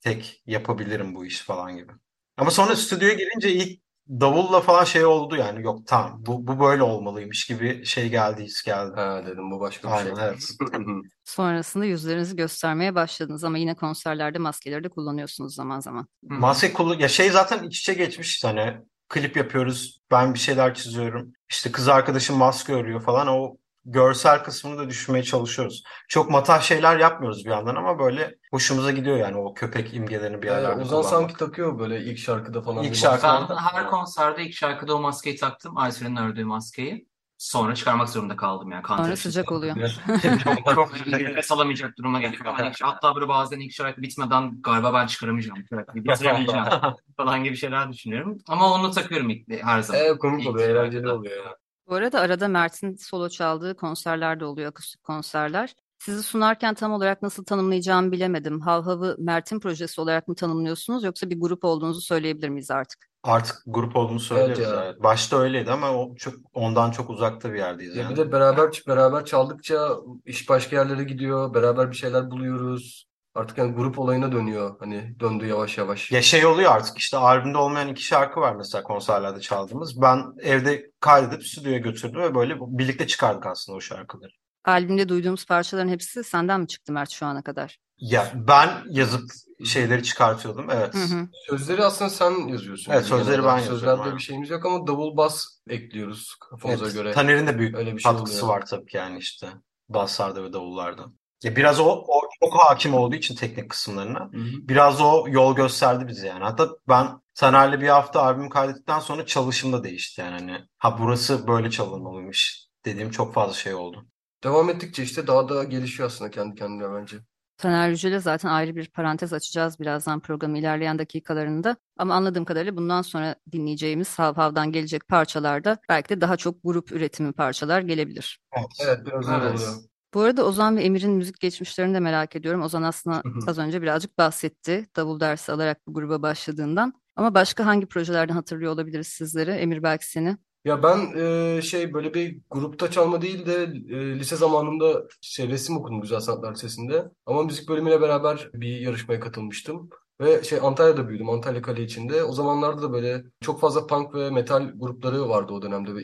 Tek 0.00 0.42
yapabilirim 0.46 1.14
bu 1.14 1.26
iş 1.26 1.40
falan 1.42 1.76
gibi. 1.76 1.92
Ama 2.36 2.50
sonra 2.50 2.76
stüdyoya 2.76 3.14
gelince 3.14 3.52
ilk 3.52 3.80
davulla 4.08 4.60
falan 4.60 4.84
şey 4.84 5.04
oldu 5.04 5.36
yani 5.36 5.62
yok 5.62 5.86
tamam 5.86 6.22
bu, 6.26 6.46
bu 6.46 6.60
böyle 6.60 6.82
olmalıymış 6.82 7.46
gibi 7.46 7.84
şey 7.84 8.08
geldi 8.08 8.44
his 8.44 8.62
geldi. 8.62 8.92
Ha 8.94 9.22
dedim 9.26 9.50
bu 9.50 9.60
başka 9.60 9.88
bir 9.88 9.94
Aynen 9.94 10.14
şey. 10.14 10.24
evet. 10.24 10.48
Sonrasında 11.24 11.84
yüzlerinizi 11.84 12.36
göstermeye 12.36 12.94
başladınız 12.94 13.44
ama 13.44 13.58
yine 13.58 13.74
konserlerde 13.74 14.38
maskeleri 14.38 14.84
de 14.84 14.88
kullanıyorsunuz 14.88 15.54
zaman 15.54 15.80
zaman. 15.80 16.06
Maske 16.22 16.72
kullan 16.72 16.98
ya 16.98 17.08
şey 17.08 17.30
zaten 17.30 17.62
iç 17.62 17.80
içe 17.80 17.94
geçmiş 17.94 18.44
hani 18.44 18.76
klip 19.08 19.36
yapıyoruz 19.36 20.00
ben 20.10 20.34
bir 20.34 20.38
şeyler 20.38 20.74
çiziyorum 20.74 21.32
işte 21.50 21.72
kız 21.72 21.88
arkadaşım 21.88 22.36
maske 22.36 22.72
örüyor 22.72 23.02
falan 23.02 23.28
o 23.28 23.56
görsel 23.84 24.44
kısmını 24.44 24.78
da 24.78 24.88
düşünmeye 24.88 25.24
çalışıyoruz. 25.24 25.82
Çok 26.08 26.30
matah 26.30 26.60
şeyler 26.60 26.98
yapmıyoruz 26.98 27.44
bir 27.44 27.50
yandan 27.50 27.76
ama 27.76 27.98
böyle 27.98 28.34
hoşumuza 28.50 28.90
gidiyor 28.90 29.16
yani 29.16 29.36
o 29.36 29.54
köpek 29.54 29.94
imgelerini 29.94 30.42
bir 30.42 30.48
Ee, 30.48 30.50
yerlerde 30.50 30.80
Ozan 30.82 30.88
kullanmak. 30.88 31.10
sanki 31.10 31.34
takıyor 31.36 31.78
böyle 31.78 32.00
ilk 32.00 32.18
şarkıda 32.18 32.62
falan 32.62 32.84
İlk 32.84 32.92
bir 32.92 32.96
şarkı- 32.96 33.26
maske. 33.26 33.48
Ben 33.54 33.56
her 33.56 33.86
konserde 33.90 34.42
ilk 34.46 34.54
şarkıda 34.54 34.94
o 34.96 35.00
maskeyi 35.00 35.36
taktım. 35.36 35.76
Aysu'nun 35.76 36.16
ördüğü 36.16 36.44
maskeyi. 36.44 37.08
Sonra 37.38 37.74
çıkarmak 37.74 38.08
zorunda 38.08 38.36
kaldım 38.36 38.70
yani 38.70 38.82
kanter 38.82 39.04
Sonra 39.04 39.16
sıcak 39.16 39.52
oluyor. 39.52 39.76
Çok, 40.74 41.06
nefes 41.06 41.52
alamayacak 41.52 41.98
duruma 41.98 42.20
geldik. 42.20 42.44
falan. 42.44 42.72
Hatta 42.82 43.14
böyle 43.14 43.28
bazen 43.28 43.60
ilk 43.60 43.72
şarkı 43.72 44.02
bitmeden 44.02 44.62
galiba 44.62 44.94
ben 44.94 45.06
çıkaramayacağım. 45.06 45.58
şarkıyı 45.70 46.04
Bitiremeyeceğim 46.04 46.64
falan 47.16 47.44
gibi 47.44 47.56
şeyler 47.56 47.92
düşünüyorum. 47.92 48.38
Ama 48.48 48.72
onu 48.72 48.90
takıyorum 48.90 49.30
ilk, 49.30 49.48
her 49.64 49.80
zaman. 49.80 50.02
Ee, 50.04 50.18
komik 50.18 50.46
oluyor, 50.48 50.68
eğlenceli 50.68 50.92
şarkıda. 50.92 51.14
oluyor. 51.14 51.44
ya. 51.44 51.56
Bu 51.88 51.94
arada 51.94 52.20
arada 52.20 52.48
Mert'in 52.48 52.94
solo 52.96 53.28
çaldığı 53.28 53.76
konserler 53.76 54.40
de 54.40 54.44
oluyor, 54.44 54.68
akustik 54.70 55.02
konserler. 55.02 55.74
Sizi 55.98 56.22
sunarken 56.22 56.74
tam 56.74 56.92
olarak 56.92 57.22
nasıl 57.22 57.44
tanımlayacağımı 57.44 58.12
bilemedim. 58.12 58.60
Havhav'ı 58.60 59.16
Mert'in 59.18 59.60
projesi 59.60 60.00
olarak 60.00 60.28
mı 60.28 60.34
tanımlıyorsunuz 60.34 61.04
yoksa 61.04 61.30
bir 61.30 61.40
grup 61.40 61.64
olduğunuzu 61.64 62.00
söyleyebilir 62.00 62.48
miyiz 62.48 62.70
artık? 62.70 63.08
Artık 63.22 63.62
grup 63.66 63.96
olduğunu 63.96 64.20
söyleriz 64.20 64.58
Evet 64.58 64.68
ya. 64.68 64.84
evet. 64.84 65.02
Başta 65.02 65.38
öyleydi 65.38 65.70
ama 65.70 65.90
o 65.90 66.14
çok 66.14 66.34
ondan 66.54 66.90
çok 66.90 67.10
uzakta 67.10 67.52
bir 67.52 67.58
yerdeyiz 67.58 67.96
Ya 67.96 68.02
yani. 68.02 68.12
bir 68.12 68.16
de 68.16 68.32
beraber 68.32 68.82
beraber 68.86 69.24
çaldıkça 69.24 69.88
iş 70.24 70.48
başka 70.48 70.76
yerlere 70.76 71.04
gidiyor. 71.04 71.54
Beraber 71.54 71.90
bir 71.90 71.96
şeyler 71.96 72.30
buluyoruz. 72.30 73.06
Artık 73.34 73.58
yani 73.58 73.72
grup 73.74 73.98
olayına 73.98 74.32
dönüyor. 74.32 74.76
Hani 74.80 75.20
döndü 75.20 75.46
yavaş 75.46 75.78
yavaş. 75.78 76.10
Ya 76.12 76.22
şey 76.22 76.46
oluyor 76.46 76.72
artık 76.72 76.98
işte 76.98 77.16
albümde 77.16 77.58
olmayan 77.58 77.88
iki 77.88 78.02
şarkı 78.02 78.40
var 78.40 78.54
mesela 78.56 78.82
konserlerde 78.84 79.40
çaldığımız. 79.40 80.02
Ben 80.02 80.18
evde 80.42 80.82
kaydedip 81.00 81.46
stüdyoya 81.46 81.78
götürdüm 81.78 82.20
ve 82.20 82.34
böyle 82.34 82.56
birlikte 82.60 83.06
çıkardık 83.06 83.46
aslında 83.46 83.76
o 83.76 83.80
şarkıları. 83.80 84.32
Albümde 84.64 85.08
duyduğumuz 85.08 85.46
parçaların 85.46 85.88
hepsi 85.88 86.24
senden 86.24 86.60
mi 86.60 86.68
çıktı 86.68 86.92
Mert 86.92 87.10
şu 87.10 87.26
ana 87.26 87.42
kadar? 87.42 87.78
Ya 87.98 88.32
ben 88.34 88.70
yazıp 88.90 89.30
şeyleri 89.64 90.02
çıkartıyordum 90.02 90.70
evet. 90.70 90.94
Hı 90.94 90.98
hı. 90.98 91.28
Sözleri 91.50 91.84
aslında 91.84 92.10
sen 92.10 92.48
yazıyorsun. 92.48 92.92
Evet, 92.92 93.04
sözleri 93.04 93.44
ben 93.44 93.56
yazıyorum, 93.56 93.78
Sözlerde 93.80 94.02
aynen. 94.02 94.16
bir 94.16 94.22
şeyimiz 94.22 94.50
yok 94.50 94.66
ama 94.66 94.86
davul 94.86 95.16
bas 95.16 95.46
ekliyoruz 95.68 96.34
kafamıza 96.50 96.84
Evet, 96.84 96.94
göre. 96.94 97.12
Taner'in 97.12 97.46
de 97.46 97.58
büyük 97.58 97.76
Öyle 97.76 97.96
bir 97.96 98.00
şey 98.00 98.12
katkısı 98.12 98.44
oluyor. 98.44 98.58
var 98.58 98.66
tabii 98.66 98.86
ki 98.86 98.96
yani 98.96 99.18
işte 99.18 99.48
basslarda 99.88 100.44
ve 100.44 100.52
davullarda. 100.52 101.04
Ya 101.44 101.56
biraz 101.56 101.80
o, 101.80 102.04
o 102.08 102.20
çok 102.40 102.54
hakim 102.54 102.94
olduğu 102.94 103.14
için 103.14 103.34
teknik 103.34 103.70
kısımlarına. 103.70 104.20
Hı 104.20 104.38
hı. 104.38 104.68
Biraz 104.68 105.00
o 105.00 105.24
yol 105.28 105.56
gösterdi 105.56 106.08
bize 106.08 106.26
yani. 106.26 106.44
Hatta 106.44 106.68
ben 106.88 107.08
Taner'le 107.34 107.80
bir 107.80 107.88
hafta 107.88 108.22
albüm 108.22 108.48
kaydettikten 108.48 109.00
sonra 109.00 109.26
çalışım 109.26 109.72
da 109.72 109.84
değişti 109.84 110.20
yani. 110.20 110.30
Hani, 110.30 110.58
ha 110.78 110.98
burası 110.98 111.46
böyle 111.46 111.70
çalınmalıymış 111.70 112.68
dediğim 112.84 113.10
çok 113.10 113.34
fazla 113.34 113.54
şey 113.54 113.74
oldu. 113.74 114.06
Devam 114.44 114.70
ettikçe 114.70 115.02
işte 115.02 115.26
daha 115.26 115.48
da 115.48 115.64
gelişiyor 115.64 116.08
aslında 116.08 116.30
kendi 116.30 116.54
kendine 116.54 116.92
bence. 116.92 117.16
Taner 117.58 117.88
Yücel'e 117.88 118.20
zaten 118.20 118.48
ayrı 118.48 118.76
bir 118.76 118.90
parantez 118.90 119.32
açacağız 119.32 119.80
birazdan 119.80 120.20
programın 120.20 120.54
ilerleyen 120.54 120.98
dakikalarında. 120.98 121.76
Ama 121.96 122.14
anladığım 122.14 122.44
kadarıyla 122.44 122.76
bundan 122.76 123.02
sonra 123.02 123.34
dinleyeceğimiz 123.52 124.18
Havhav'dan 124.18 124.72
gelecek 124.72 125.08
parçalarda 125.08 125.78
belki 125.88 126.08
de 126.08 126.20
daha 126.20 126.36
çok 126.36 126.62
grup 126.64 126.92
üretimi 126.92 127.32
parçalar 127.32 127.80
gelebilir. 127.80 128.40
Evet 128.80 129.06
biraz 129.06 129.28
öyle 129.28 129.44
Evet. 129.44 129.54
oluyor. 129.54 129.74
Bu 130.14 130.20
arada 130.20 130.44
Ozan 130.46 130.76
ve 130.76 130.82
Emir'in 130.82 131.10
müzik 131.10 131.40
geçmişlerini 131.40 131.94
de 131.94 132.00
merak 132.00 132.36
ediyorum. 132.36 132.62
Ozan 132.62 132.82
aslında 132.82 133.16
Hı 133.16 133.28
hı. 133.28 133.38
az 133.46 133.58
önce 133.58 133.82
birazcık 133.82 134.18
bahsetti 134.18 134.86
davul 134.96 135.20
dersi 135.20 135.52
alarak 135.52 135.86
bu 135.86 135.94
gruba 135.94 136.22
başladığından. 136.22 136.94
Ama 137.16 137.34
başka 137.34 137.66
hangi 137.66 137.86
projelerden 137.86 138.34
hatırlıyor 138.34 138.72
olabiliriz 138.72 139.06
sizleri? 139.06 139.50
Emir 139.50 139.82
belki 139.82 140.10
seni. 140.10 140.36
Ya 140.64 140.82
ben 140.82 140.98
e, 141.16 141.62
şey 141.62 141.92
böyle 141.92 142.14
bir 142.14 142.40
grupta 142.50 142.90
çalma 142.90 143.22
değil 143.22 143.46
de 143.46 143.62
e, 143.96 144.18
lise 144.18 144.36
zamanında 144.36 145.02
şey, 145.20 145.48
resim 145.48 145.76
okudum 145.76 146.00
Güzel 146.00 146.20
Sanatlar 146.20 146.54
Lisesi'nde. 146.54 147.10
Ama 147.26 147.42
müzik 147.42 147.68
bölümüyle 147.68 148.00
beraber 148.00 148.50
bir 148.54 148.80
yarışmaya 148.80 149.20
katılmıştım. 149.20 149.90
Ve 150.20 150.42
şey 150.42 150.58
Antalya'da 150.62 151.08
büyüdüm. 151.08 151.30
Antalya 151.30 151.62
Kale 151.62 151.82
içinde. 151.82 152.24
O 152.24 152.32
zamanlarda 152.32 152.82
da 152.82 152.92
böyle 152.92 153.24
çok 153.40 153.60
fazla 153.60 153.86
punk 153.86 154.14
ve 154.14 154.30
metal 154.30 154.72
grupları 154.74 155.28
vardı 155.28 155.52
o 155.52 155.62
dönemde 155.62 155.94
ve 155.94 156.02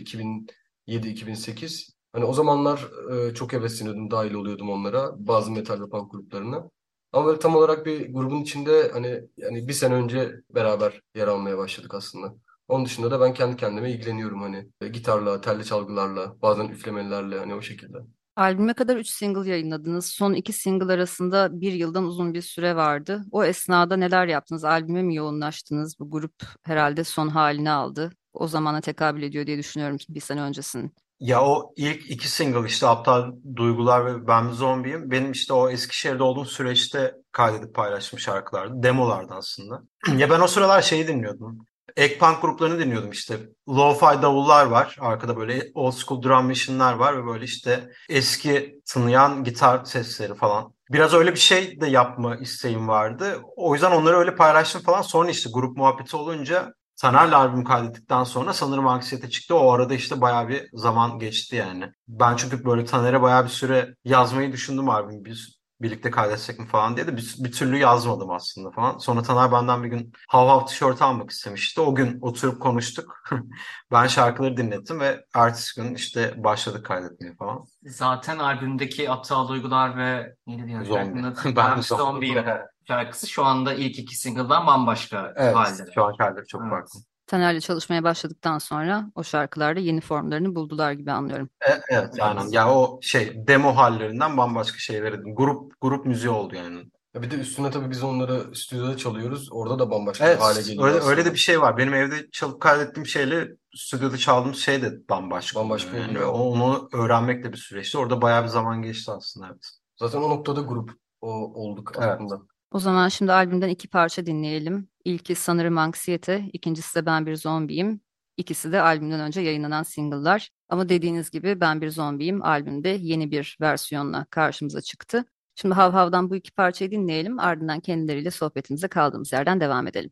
2007-2008. 0.88 1.99
Hani 2.12 2.24
o 2.24 2.32
zamanlar 2.32 2.88
e, 3.12 3.34
çok 3.34 3.52
hevesleniyordum, 3.52 4.10
dahil 4.10 4.34
oluyordum 4.34 4.70
onlara. 4.70 5.26
Bazı 5.26 5.50
metal 5.50 5.80
ve 5.80 5.88
punk 5.88 6.12
gruplarına. 6.12 6.70
Ama 7.12 7.26
böyle 7.26 7.38
tam 7.38 7.56
olarak 7.56 7.86
bir 7.86 8.14
grubun 8.14 8.42
içinde 8.42 8.90
hani 8.92 9.20
yani 9.36 9.68
bir 9.68 9.72
sene 9.72 9.94
önce 9.94 10.32
beraber 10.54 11.00
yer 11.14 11.28
almaya 11.28 11.58
başladık 11.58 11.94
aslında. 11.94 12.34
Onun 12.68 12.84
dışında 12.84 13.10
da 13.10 13.20
ben 13.20 13.34
kendi 13.34 13.56
kendime 13.56 13.92
ilgileniyorum 13.92 14.42
hani 14.42 14.68
e, 14.80 14.88
gitarla, 14.88 15.40
telli 15.40 15.64
çalgılarla, 15.64 16.42
bazen 16.42 16.68
üflemelerle 16.68 17.38
hani 17.38 17.54
o 17.54 17.62
şekilde. 17.62 17.98
Albüme 18.36 18.74
kadar 18.74 18.96
3 18.96 19.08
single 19.08 19.50
yayınladınız. 19.50 20.06
Son 20.06 20.32
iki 20.32 20.52
single 20.52 20.92
arasında 20.92 21.60
bir 21.60 21.72
yıldan 21.72 22.04
uzun 22.04 22.34
bir 22.34 22.42
süre 22.42 22.76
vardı. 22.76 23.24
O 23.30 23.44
esnada 23.44 23.96
neler 23.96 24.26
yaptınız? 24.26 24.64
Albüme 24.64 25.02
mi 25.02 25.14
yoğunlaştınız? 25.14 25.98
Bu 26.00 26.10
grup 26.10 26.34
herhalde 26.62 27.04
son 27.04 27.28
halini 27.28 27.70
aldı. 27.70 28.10
O 28.32 28.48
zamana 28.48 28.80
tekabül 28.80 29.22
ediyor 29.22 29.46
diye 29.46 29.58
düşünüyorum 29.58 29.96
ki 29.96 30.14
bir 30.14 30.20
sene 30.20 30.42
öncesinin. 30.42 30.94
Ya 31.20 31.44
o 31.44 31.72
ilk 31.76 32.10
iki 32.10 32.28
single 32.28 32.66
işte 32.66 32.86
Aptal 32.86 33.32
Duygular 33.56 34.06
ve 34.06 34.26
Ben 34.26 34.48
Zombiyim. 34.48 35.10
Benim 35.10 35.32
işte 35.32 35.52
o 35.52 35.70
Eskişehir'de 35.70 36.22
olduğum 36.22 36.44
süreçte 36.44 37.14
kaydedip 37.32 37.74
paylaştığım 37.74 38.18
şarkılardı. 38.18 38.82
Demolardı 38.82 39.34
aslında. 39.34 39.82
Ya 40.16 40.30
ben 40.30 40.40
o 40.40 40.46
sıralar 40.46 40.82
şeyi 40.82 41.08
dinliyordum. 41.08 41.58
Ek 41.96 42.18
gruplarını 42.42 42.78
dinliyordum 42.78 43.10
işte. 43.10 43.38
Lo-fi 43.68 44.22
davullar 44.22 44.66
var. 44.66 44.96
Arkada 45.00 45.36
böyle 45.36 45.70
old 45.74 45.92
school 45.92 46.22
drum 46.22 46.46
machine'ler 46.46 46.92
var 46.92 47.16
ve 47.22 47.26
böyle 47.26 47.44
işte 47.44 47.90
eski 48.08 48.80
tınlayan 48.86 49.44
gitar 49.44 49.84
sesleri 49.84 50.34
falan. 50.34 50.74
biraz 50.90 51.14
öyle 51.14 51.32
bir 51.32 51.38
şey 51.38 51.80
de 51.80 51.86
yapma 51.86 52.36
isteğim 52.36 52.88
vardı. 52.88 53.40
O 53.56 53.74
yüzden 53.74 53.90
onları 53.90 54.16
öyle 54.16 54.34
paylaştım 54.34 54.82
falan. 54.82 55.02
Sonra 55.02 55.30
işte 55.30 55.50
grup 55.54 55.76
muhabbeti 55.76 56.16
olunca 56.16 56.72
Taner'le 57.00 57.32
albüm 57.32 57.64
kaydettikten 57.64 58.24
sonra 58.24 58.52
sanırım 58.52 58.86
anksiyete 58.86 59.30
çıktı. 59.30 59.54
O 59.54 59.72
arada 59.72 59.94
işte 59.94 60.20
bayağı 60.20 60.48
bir 60.48 60.68
zaman 60.72 61.18
geçti 61.18 61.56
yani. 61.56 61.92
Ben 62.08 62.36
çünkü 62.36 62.64
böyle 62.64 62.84
Taner'e 62.84 63.22
bayağı 63.22 63.44
bir 63.44 63.48
süre 63.48 63.94
yazmayı 64.04 64.52
düşündüm 64.52 64.88
albümü. 64.88 65.24
Biz 65.24 65.60
birlikte 65.80 66.10
kaydetsek 66.10 66.58
mi 66.58 66.66
falan 66.66 66.96
diye 66.96 67.06
de 67.06 67.16
bir, 67.16 67.34
bir 67.38 67.52
türlü 67.52 67.78
yazmadım 67.78 68.30
aslında 68.30 68.70
falan. 68.70 68.98
Sonra 68.98 69.22
Taner 69.22 69.52
benden 69.52 69.82
bir 69.82 69.88
gün 69.88 70.12
Hav 70.28 70.48
Hav 70.48 70.66
tişört 70.66 71.02
almak 71.02 71.30
istemişti. 71.30 71.80
O 71.80 71.94
gün 71.94 72.18
oturup 72.20 72.62
konuştuk. 72.62 73.22
ben 73.92 74.06
şarkıları 74.06 74.56
dinlettim 74.56 75.00
ve 75.00 75.24
ertesi 75.34 75.80
gün 75.80 75.94
işte 75.94 76.34
başladık 76.44 76.86
kaydetmeye 76.86 77.34
falan. 77.34 77.64
Zaten 77.82 78.38
albümdeki 78.38 79.10
aptal 79.10 79.48
duygular 79.48 79.96
ve 79.96 80.34
neydi 80.46 80.66
diğer 80.66 80.84
Zombi. 80.84 81.22
Ben 81.44 81.56
Ben 81.56 81.80
Zombi. 81.80 82.44
Şarkısı 82.88 83.26
şu 83.26 83.44
anda 83.44 83.74
ilk 83.74 83.98
iki 83.98 84.16
single'dan 84.16 84.66
bambaşka 84.66 85.32
Evet, 85.36 85.56
halde. 85.56 85.86
şu 85.94 86.04
an 86.04 86.14
halleri 86.18 86.46
çok 86.46 86.60
Evet. 86.62 86.70
farklı. 86.70 87.00
Taner'le 87.26 87.60
çalışmaya 87.60 88.04
başladıktan 88.04 88.58
sonra 88.58 89.06
o 89.14 89.24
şarkılarda 89.24 89.80
yeni 89.80 90.00
formlarını 90.00 90.54
buldular 90.54 90.92
gibi 90.92 91.12
anlıyorum. 91.12 91.48
E, 91.68 91.72
evet, 91.90 92.14
aynen. 92.20 92.46
Ya 92.50 92.72
o 92.74 92.98
şey 93.02 93.46
demo 93.46 93.76
hallerinden 93.76 94.36
bambaşka 94.36 94.78
şeylere 94.78 95.16
grup 95.16 95.72
grup 95.80 96.06
müziği 96.06 96.30
oldu 96.30 96.54
yani. 96.56 96.84
Ya 97.14 97.22
bir 97.22 97.30
de 97.30 97.34
üstüne 97.36 97.70
tabii 97.70 97.90
biz 97.90 98.02
onları 98.02 98.54
stüdyoda 98.54 98.96
çalıyoruz. 98.96 99.48
Orada 99.52 99.78
da 99.78 99.90
bambaşka 99.90 100.26
Evet, 100.26 100.36
bir 100.36 100.42
hale 100.42 100.62
geliyor 100.62 100.84
öyle, 100.84 100.96
aslında. 100.98 101.10
öyle 101.10 101.24
de 101.24 101.32
bir 101.32 101.38
şey 101.38 101.60
var. 101.60 101.76
Benim 101.78 101.94
evde 101.94 102.30
çalıp 102.32 102.60
kaydettiğim 102.60 103.06
şeyle 103.06 103.48
stüdyoda 103.76 104.16
çaldığım 104.16 104.54
şey 104.54 104.82
de 104.82 105.08
bambaşka. 105.10 105.60
Bambaşka 105.60 105.96
yani. 105.96 106.20
Ve 106.20 106.24
Onu 106.24 106.88
öğrenmek 106.92 107.44
de 107.44 107.52
bir 107.52 107.56
süreçti. 107.58 107.98
Orada 107.98 108.22
bayağı 108.22 108.42
bir 108.42 108.48
zaman 108.48 108.82
geçti 108.82 109.10
aslında. 109.12 109.46
Evet. 109.46 109.70
Zaten 109.96 110.18
o 110.18 110.30
noktada 110.30 110.60
grup 110.60 110.90
o, 111.20 111.28
olduk 111.54 111.92
Evet. 111.98 112.08
aslında. 112.08 112.40
O 112.70 112.78
zaman 112.78 113.08
şimdi 113.08 113.32
albümden 113.32 113.68
iki 113.68 113.88
parça 113.88 114.26
dinleyelim. 114.26 114.88
İlki 115.04 115.34
sanırım 115.34 115.78
Anksiyete, 115.78 116.50
ikincisi 116.52 116.94
de 116.94 117.06
Ben 117.06 117.26
Bir 117.26 117.36
Zombiyim. 117.36 118.00
İkisi 118.36 118.72
de 118.72 118.80
albümden 118.80 119.20
önce 119.20 119.40
yayınlanan 119.40 119.82
single'lar. 119.82 120.50
Ama 120.68 120.88
dediğiniz 120.88 121.30
gibi 121.30 121.60
Ben 121.60 121.80
Bir 121.80 121.90
Zombiyim 121.90 122.42
albümde 122.44 122.88
yeni 122.88 123.30
bir 123.30 123.56
versiyonla 123.60 124.26
karşımıza 124.30 124.80
çıktı. 124.80 125.24
Şimdi 125.54 125.74
Hav 125.74 125.92
Hav'dan 125.92 126.30
bu 126.30 126.36
iki 126.36 126.52
parçayı 126.52 126.90
dinleyelim. 126.90 127.38
Ardından 127.38 127.80
kendileriyle 127.80 128.30
sohbetimize 128.30 128.88
kaldığımız 128.88 129.32
yerden 129.32 129.60
devam 129.60 129.86
edelim. 129.86 130.10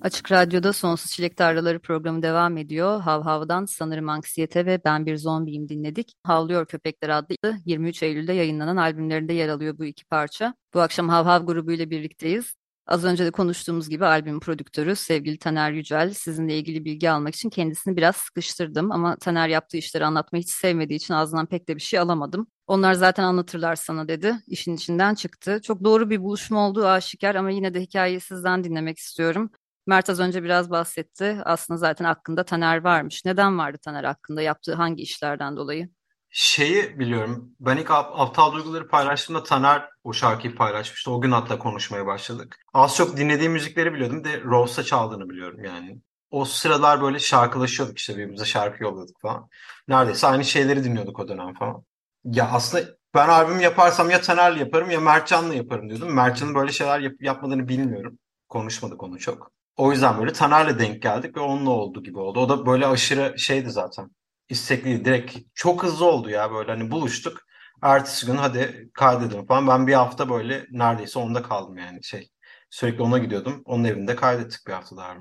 Açık 0.00 0.32
Radyo'da 0.32 0.72
Sonsuz 0.72 1.10
Çilek 1.10 1.36
Tarlaları 1.36 1.78
programı 1.80 2.22
devam 2.22 2.56
ediyor. 2.56 3.00
Hav 3.00 3.22
Hav'dan 3.22 3.64
Sanırım 3.64 4.08
Anksiyete 4.08 4.66
ve 4.66 4.80
Ben 4.84 5.06
Bir 5.06 5.16
Zombiyim 5.16 5.68
dinledik. 5.68 6.12
Havlıyor 6.22 6.66
Köpekler 6.66 7.08
adlı 7.08 7.56
23 7.64 8.02
Eylül'de 8.02 8.32
yayınlanan 8.32 8.76
albümlerinde 8.76 9.32
yer 9.32 9.48
alıyor 9.48 9.78
bu 9.78 9.84
iki 9.84 10.04
parça. 10.04 10.54
Bu 10.74 10.80
akşam 10.80 11.08
Hav 11.08 11.24
Hav 11.24 11.46
grubuyla 11.46 11.90
birlikteyiz. 11.90 12.54
Az 12.86 13.04
önce 13.04 13.24
de 13.24 13.30
konuştuğumuz 13.30 13.88
gibi 13.88 14.06
albüm 14.06 14.40
prodüktörü 14.40 14.96
sevgili 14.96 15.38
Taner 15.38 15.72
Yücel 15.72 16.14
sizinle 16.14 16.58
ilgili 16.58 16.84
bilgi 16.84 17.10
almak 17.10 17.34
için 17.34 17.50
kendisini 17.50 17.96
biraz 17.96 18.16
sıkıştırdım 18.16 18.92
ama 18.92 19.16
Taner 19.16 19.48
yaptığı 19.48 19.76
işleri 19.76 20.04
anlatmayı 20.04 20.42
hiç 20.42 20.50
sevmediği 20.50 20.96
için 20.96 21.14
ağzından 21.14 21.46
pek 21.46 21.68
de 21.68 21.76
bir 21.76 21.80
şey 21.80 21.98
alamadım. 21.98 22.46
Onlar 22.66 22.94
zaten 22.94 23.24
anlatırlar 23.24 23.76
sana 23.76 24.08
dedi. 24.08 24.36
İşin 24.46 24.74
içinden 24.74 25.14
çıktı. 25.14 25.60
Çok 25.62 25.84
doğru 25.84 26.10
bir 26.10 26.22
buluşma 26.22 26.68
olduğu 26.68 26.86
aşikar 26.86 27.34
ama 27.34 27.50
yine 27.50 27.74
de 27.74 27.80
hikayeyi 27.80 28.20
sizden 28.20 28.64
dinlemek 28.64 28.98
istiyorum. 28.98 29.50
Mert 29.86 30.10
az 30.10 30.20
önce 30.20 30.42
biraz 30.42 30.70
bahsetti. 30.70 31.38
Aslında 31.44 31.78
zaten 31.78 32.04
hakkında 32.04 32.44
Taner 32.44 32.84
varmış. 32.84 33.24
Neden 33.24 33.58
vardı 33.58 33.78
Taner 33.78 34.04
hakkında? 34.04 34.42
Yaptığı 34.42 34.74
hangi 34.74 35.02
işlerden 35.02 35.56
dolayı? 35.56 35.88
Şeyi 36.30 36.98
biliyorum. 36.98 37.50
Ben 37.60 37.76
ilk 37.76 37.90
Ap- 37.90 38.20
Aptal 38.20 38.52
Duyguları 38.52 38.88
paylaştığımda 38.88 39.42
Taner 39.42 39.88
o 40.04 40.12
şarkıyı 40.12 40.54
paylaşmıştı. 40.54 41.10
O 41.10 41.20
gün 41.20 41.30
hatta 41.30 41.58
konuşmaya 41.58 42.06
başladık. 42.06 42.56
Az 42.74 42.96
çok 42.96 43.16
dinlediğim 43.16 43.52
müzikleri 43.52 43.94
biliyordum. 43.94 44.24
De 44.24 44.40
Rose'da 44.40 44.82
çaldığını 44.86 45.30
biliyorum 45.30 45.64
yani. 45.64 45.98
O 46.30 46.44
sıralar 46.44 47.02
böyle 47.02 47.18
şarkılaşıyorduk 47.18 47.98
işte 47.98 48.12
birbirimize 48.12 48.44
şarkı 48.44 48.82
yolladık 48.84 49.20
falan. 49.22 49.48
Neredeyse 49.88 50.26
aynı 50.26 50.44
şeyleri 50.44 50.84
dinliyorduk 50.84 51.18
o 51.18 51.28
dönem 51.28 51.54
falan. 51.54 51.84
Ya 52.24 52.50
aslında 52.52 52.84
ben 53.14 53.28
albüm 53.28 53.60
yaparsam 53.60 54.10
ya 54.10 54.20
Taner'le 54.20 54.56
yaparım 54.58 54.90
ya 54.90 55.00
Mertcan'la 55.00 55.54
yaparım 55.54 55.88
diyordum. 55.88 56.14
Mertcan'ın 56.14 56.54
böyle 56.54 56.72
şeyler 56.72 57.00
yap- 57.00 57.20
yapmadığını 57.22 57.68
bilmiyorum. 57.68 58.18
Konuşmadık 58.48 59.02
onu 59.02 59.18
çok. 59.18 59.52
O 59.76 59.92
yüzden 59.92 60.18
böyle 60.18 60.32
Taner'le 60.32 60.78
denk 60.78 61.02
geldik 61.02 61.36
ve 61.36 61.40
onunla 61.40 61.70
oldu 61.70 62.02
gibi 62.02 62.18
oldu. 62.18 62.40
O 62.40 62.48
da 62.48 62.66
böyle 62.66 62.86
aşırı 62.86 63.38
şeydi 63.38 63.70
zaten. 63.70 64.10
İstekliydi. 64.48 65.04
Direkt 65.04 65.38
çok 65.54 65.82
hızlı 65.82 66.04
oldu 66.06 66.30
ya 66.30 66.52
böyle 66.52 66.70
hani 66.72 66.90
buluştuk. 66.90 67.38
Ertesi 67.82 68.26
gün 68.26 68.36
hadi 68.36 68.90
kaydedelim 68.94 69.46
falan. 69.46 69.68
Ben 69.68 69.86
bir 69.86 69.94
hafta 69.94 70.30
böyle 70.30 70.66
neredeyse 70.70 71.18
onda 71.18 71.42
kaldım 71.42 71.76
yani 71.78 72.04
şey. 72.04 72.28
Sürekli 72.70 73.02
ona 73.02 73.18
gidiyordum. 73.18 73.62
Onun 73.64 73.84
evinde 73.84 74.16
kaydettik 74.16 74.66
bir 74.66 74.72
hafta 74.72 74.96
daha. 74.96 75.14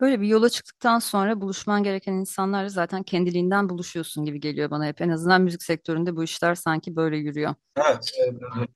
Böyle 0.00 0.20
bir 0.20 0.26
yola 0.26 0.48
çıktıktan 0.48 0.98
sonra 0.98 1.40
buluşman 1.40 1.82
gereken 1.82 2.12
insanlarla 2.12 2.68
zaten 2.68 3.02
kendiliğinden 3.02 3.68
buluşuyorsun 3.68 4.24
gibi 4.24 4.40
geliyor 4.40 4.70
bana 4.70 4.86
hep. 4.86 5.00
En 5.00 5.08
azından 5.08 5.42
müzik 5.42 5.62
sektöründe 5.62 6.16
bu 6.16 6.24
işler 6.24 6.54
sanki 6.54 6.96
böyle 6.96 7.16
yürüyor. 7.16 7.54
Evet. 7.76 8.12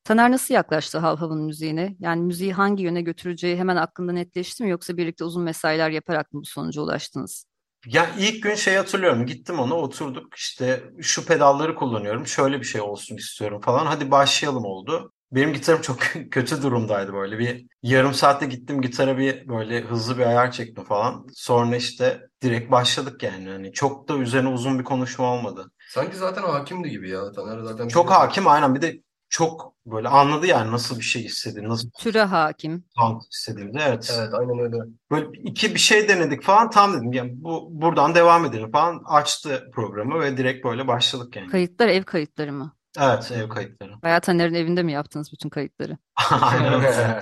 Taner 0.04 0.30
nasıl 0.30 0.54
yaklaştı 0.54 0.98
Hav 0.98 1.16
Hav'ın 1.16 1.42
müziğine? 1.42 1.96
Yani 2.00 2.22
müziği 2.22 2.52
hangi 2.52 2.82
yöne 2.82 3.02
götüreceği 3.02 3.56
hemen 3.56 3.76
aklında 3.76 4.12
netleşti 4.12 4.64
mi 4.64 4.70
yoksa 4.70 4.96
birlikte 4.96 5.24
uzun 5.24 5.42
mesailer 5.42 5.90
yaparak 5.90 6.32
mı 6.32 6.40
bu 6.40 6.46
sonuca 6.46 6.82
ulaştınız? 6.82 7.44
Ya 7.86 8.10
ilk 8.18 8.42
gün 8.42 8.54
şey 8.54 8.76
hatırlıyorum. 8.76 9.26
Gittim 9.26 9.58
ona 9.58 9.74
oturduk 9.74 10.34
işte 10.34 10.82
şu 11.00 11.26
pedalları 11.26 11.74
kullanıyorum. 11.74 12.26
Şöyle 12.26 12.60
bir 12.60 12.64
şey 12.64 12.80
olsun 12.80 13.16
istiyorum 13.16 13.60
falan. 13.60 13.86
Hadi 13.86 14.10
başlayalım 14.10 14.64
oldu. 14.64 15.12
Benim 15.32 15.52
gitarım 15.52 15.80
çok 15.82 15.98
kötü 16.30 16.62
durumdaydı 16.62 17.12
böyle. 17.12 17.38
Bir 17.38 17.66
yarım 17.82 18.14
saatte 18.14 18.46
gittim 18.46 18.80
gitara 18.82 19.18
bir 19.18 19.48
böyle 19.48 19.80
hızlı 19.80 20.18
bir 20.18 20.26
ayar 20.26 20.52
çektim 20.52 20.84
falan. 20.84 21.26
Sonra 21.34 21.76
işte 21.76 22.20
direkt 22.42 22.70
başladık 22.70 23.22
yani. 23.22 23.48
Hani 23.48 23.72
çok 23.72 24.08
da 24.08 24.16
üzerine 24.16 24.48
uzun 24.48 24.78
bir 24.78 24.84
konuşma 24.84 25.34
olmadı. 25.34 25.70
Sanki 25.90 26.16
zaten 26.16 26.42
hakimdi 26.42 26.90
gibi 26.90 27.10
ya. 27.10 27.32
Taner 27.32 27.58
zaten 27.58 27.88
Çok 27.88 28.06
biliyor. 28.06 28.20
hakim 28.20 28.46
aynen 28.48 28.74
bir 28.74 28.82
de 28.82 29.00
çok 29.28 29.74
böyle 29.86 30.08
anladı 30.08 30.46
yani 30.46 30.72
nasıl 30.72 30.96
bir 30.98 31.04
şey 31.04 31.24
istediğini, 31.24 31.68
nasıl 31.68 31.90
Türe 31.98 32.22
hakim. 32.22 32.84
sound 32.98 33.22
istediğini. 33.32 33.80
Evet. 33.82 34.14
Evet 34.18 34.34
aynen 34.34 34.58
öyle. 34.58 34.76
Böyle 35.10 35.26
iki 35.44 35.74
bir 35.74 35.80
şey 35.80 36.08
denedik 36.08 36.42
falan 36.42 36.70
tam 36.70 36.92
dedim 36.94 37.12
yani 37.12 37.30
bu 37.34 37.68
buradan 37.70 38.14
devam 38.14 38.44
edelim 38.44 38.72
falan 38.72 39.02
açtı 39.06 39.70
programı 39.74 40.20
ve 40.20 40.36
direkt 40.36 40.64
böyle 40.64 40.88
başladık 40.88 41.36
yani. 41.36 41.50
Kayıtlar 41.50 41.88
ev 41.88 42.02
kayıtları 42.02 42.52
mı? 42.52 42.76
Evet 42.98 43.32
ev 43.32 43.48
kayıtları. 43.48 44.02
Bayağı 44.02 44.20
Taner'in 44.20 44.54
evinde 44.54 44.82
mi 44.82 44.92
yaptınız 44.92 45.32
bütün 45.32 45.48
kayıtları? 45.48 45.98
Aynen 46.30 46.72
öyle. 46.72 47.20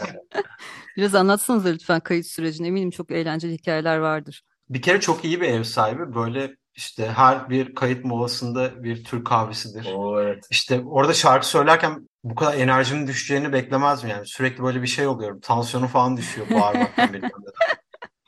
Biraz 0.97 1.15
anlatsanıza 1.15 1.69
lütfen 1.69 2.01
kayıt 2.01 2.27
sürecini. 2.27 2.67
Eminim 2.67 2.91
çok 2.91 3.11
eğlenceli 3.11 3.53
hikayeler 3.53 3.99
vardır. 3.99 4.43
Bir 4.69 4.83
kere 4.83 5.01
çok 5.01 5.25
iyi 5.25 5.41
bir 5.41 5.49
ev 5.49 5.63
sahibi. 5.63 6.15
Böyle 6.15 6.57
işte 6.75 7.09
her 7.09 7.51
bir 7.51 7.75
kayıt 7.75 8.05
molasında 8.05 8.85
bir 8.85 9.05
Türk 9.05 9.27
kahvesidir. 9.27 9.93
Oo 9.95 10.23
evet. 10.23 10.47
İşte 10.51 10.81
orada 10.81 11.15
şarkı 11.15 11.47
söylerken 11.47 12.09
bu 12.25 12.35
kadar 12.35 12.55
enerjimin 12.55 13.07
düşeceğini 13.07 13.53
beklemezdim 13.53 14.11
yani. 14.11 14.27
Sürekli 14.27 14.63
böyle 14.63 14.83
bir 14.83 14.87
şey 14.87 15.07
oluyor. 15.07 15.43
Tansiyonu 15.43 15.87
falan 15.89 16.17
düşüyor 16.17 16.47
bağırmaktan 16.51 17.09
bilmem 17.13 17.31
neden. 17.41 17.53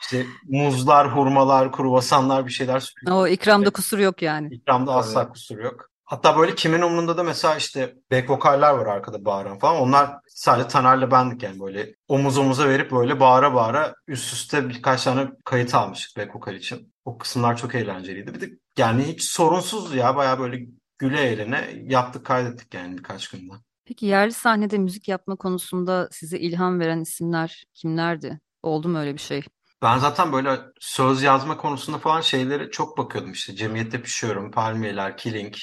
İşte 0.02 0.26
muzlar, 0.48 1.16
hurmalar, 1.16 1.72
kruvasanlar 1.72 2.46
bir 2.46 2.52
şeyler 2.52 2.80
sürekli. 2.80 3.12
O 3.12 3.26
ikramda 3.26 3.70
kusur 3.70 3.98
yok 3.98 4.22
yani. 4.22 4.54
İkramda 4.54 4.94
asla 4.94 5.28
kusur 5.28 5.58
yok. 5.58 5.91
Hatta 6.12 6.38
böyle 6.38 6.54
kimin 6.54 6.82
umrunda 6.82 7.16
da 7.16 7.22
mesela 7.22 7.56
işte 7.56 7.94
back 8.10 8.30
vokaller 8.30 8.74
var 8.74 8.86
arkada 8.86 9.24
bağıran 9.24 9.58
falan. 9.58 9.82
Onlar 9.82 10.10
sadece 10.28 10.68
Taner'le 10.68 11.10
bendik 11.10 11.42
yani 11.42 11.60
böyle 11.60 11.94
omuz 12.08 12.38
omuza 12.38 12.68
verip 12.68 12.92
böyle 12.92 13.20
bağıra 13.20 13.54
bağıra 13.54 13.94
üst 14.06 14.32
üste 14.32 14.68
birkaç 14.68 15.04
tane 15.04 15.30
kayıt 15.44 15.74
almıştık 15.74 16.16
back 16.16 16.36
vokal 16.36 16.54
için. 16.54 16.92
O 17.04 17.18
kısımlar 17.18 17.56
çok 17.56 17.74
eğlenceliydi. 17.74 18.34
Bir 18.34 18.40
de 18.40 18.50
yani 18.78 19.02
hiç 19.02 19.24
sorunsuzdu 19.24 19.96
ya 19.96 20.16
bayağı 20.16 20.38
böyle 20.38 20.66
güle 20.98 21.20
eğlene 21.20 21.82
yaptık 21.82 22.26
kaydettik 22.26 22.74
yani 22.74 22.98
birkaç 22.98 23.28
günde. 23.28 23.52
Peki 23.84 24.06
yerli 24.06 24.32
sahnede 24.32 24.78
müzik 24.78 25.08
yapma 25.08 25.36
konusunda 25.36 26.08
size 26.10 26.38
ilham 26.38 26.80
veren 26.80 27.00
isimler 27.00 27.64
kimlerdi? 27.74 28.40
Oldu 28.62 28.88
mu 28.88 28.98
öyle 28.98 29.14
bir 29.14 29.20
şey? 29.20 29.42
Ben 29.82 29.98
zaten 29.98 30.32
böyle 30.32 30.60
söz 30.80 31.22
yazma 31.22 31.56
konusunda 31.56 31.98
falan 31.98 32.20
şeylere 32.20 32.70
çok 32.70 32.98
bakıyordum 32.98 33.32
işte. 33.32 33.56
Cemiyette 33.56 34.02
Pişiyorum, 34.02 34.50
Palmiyeler, 34.50 35.16
Killing. 35.16 35.54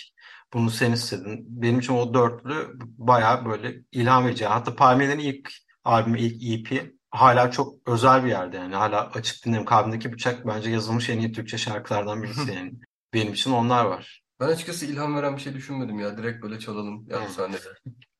Bunu 0.54 0.70
sen 0.70 0.92
istedin. 0.92 1.46
Benim 1.48 1.80
için 1.80 1.94
o 1.94 2.14
dörtlü 2.14 2.80
bayağı 2.98 3.46
böyle 3.46 3.76
ilham 3.92 4.26
verici. 4.26 4.46
Hatta 4.46 4.76
Palmiye'nin 4.76 5.20
ilk 5.20 5.52
albümü, 5.84 6.20
ilk 6.20 6.72
EP 6.72 6.94
hala 7.12 7.52
çok 7.52 7.88
özel 7.88 8.24
bir 8.24 8.30
yerde 8.30 8.58
yani. 8.58 8.76
Hala 8.76 9.12
açık 9.12 9.46
dinlerim. 9.46 9.66
Kalbimdeki 9.66 10.14
Bıçak 10.14 10.48
bence 10.48 10.70
yazılmış 10.70 11.10
en 11.10 11.20
iyi 11.20 11.32
Türkçe 11.32 11.58
şarkılardan 11.58 12.24
birisi 12.24 12.52
yani. 12.54 12.74
Benim 13.14 13.34
için 13.34 13.52
onlar 13.52 13.86
var. 13.86 14.24
Ben 14.40 14.48
açıkçası 14.48 14.86
ilham 14.86 15.16
veren 15.16 15.36
bir 15.36 15.42
şey 15.42 15.54
düşünmedim 15.54 16.00
ya. 16.00 16.18
Direkt 16.18 16.44
böyle 16.44 16.60
çalalım 16.60 17.06
yani 17.10 17.26
Hı. 17.26 17.34
sahnede. 17.34 17.60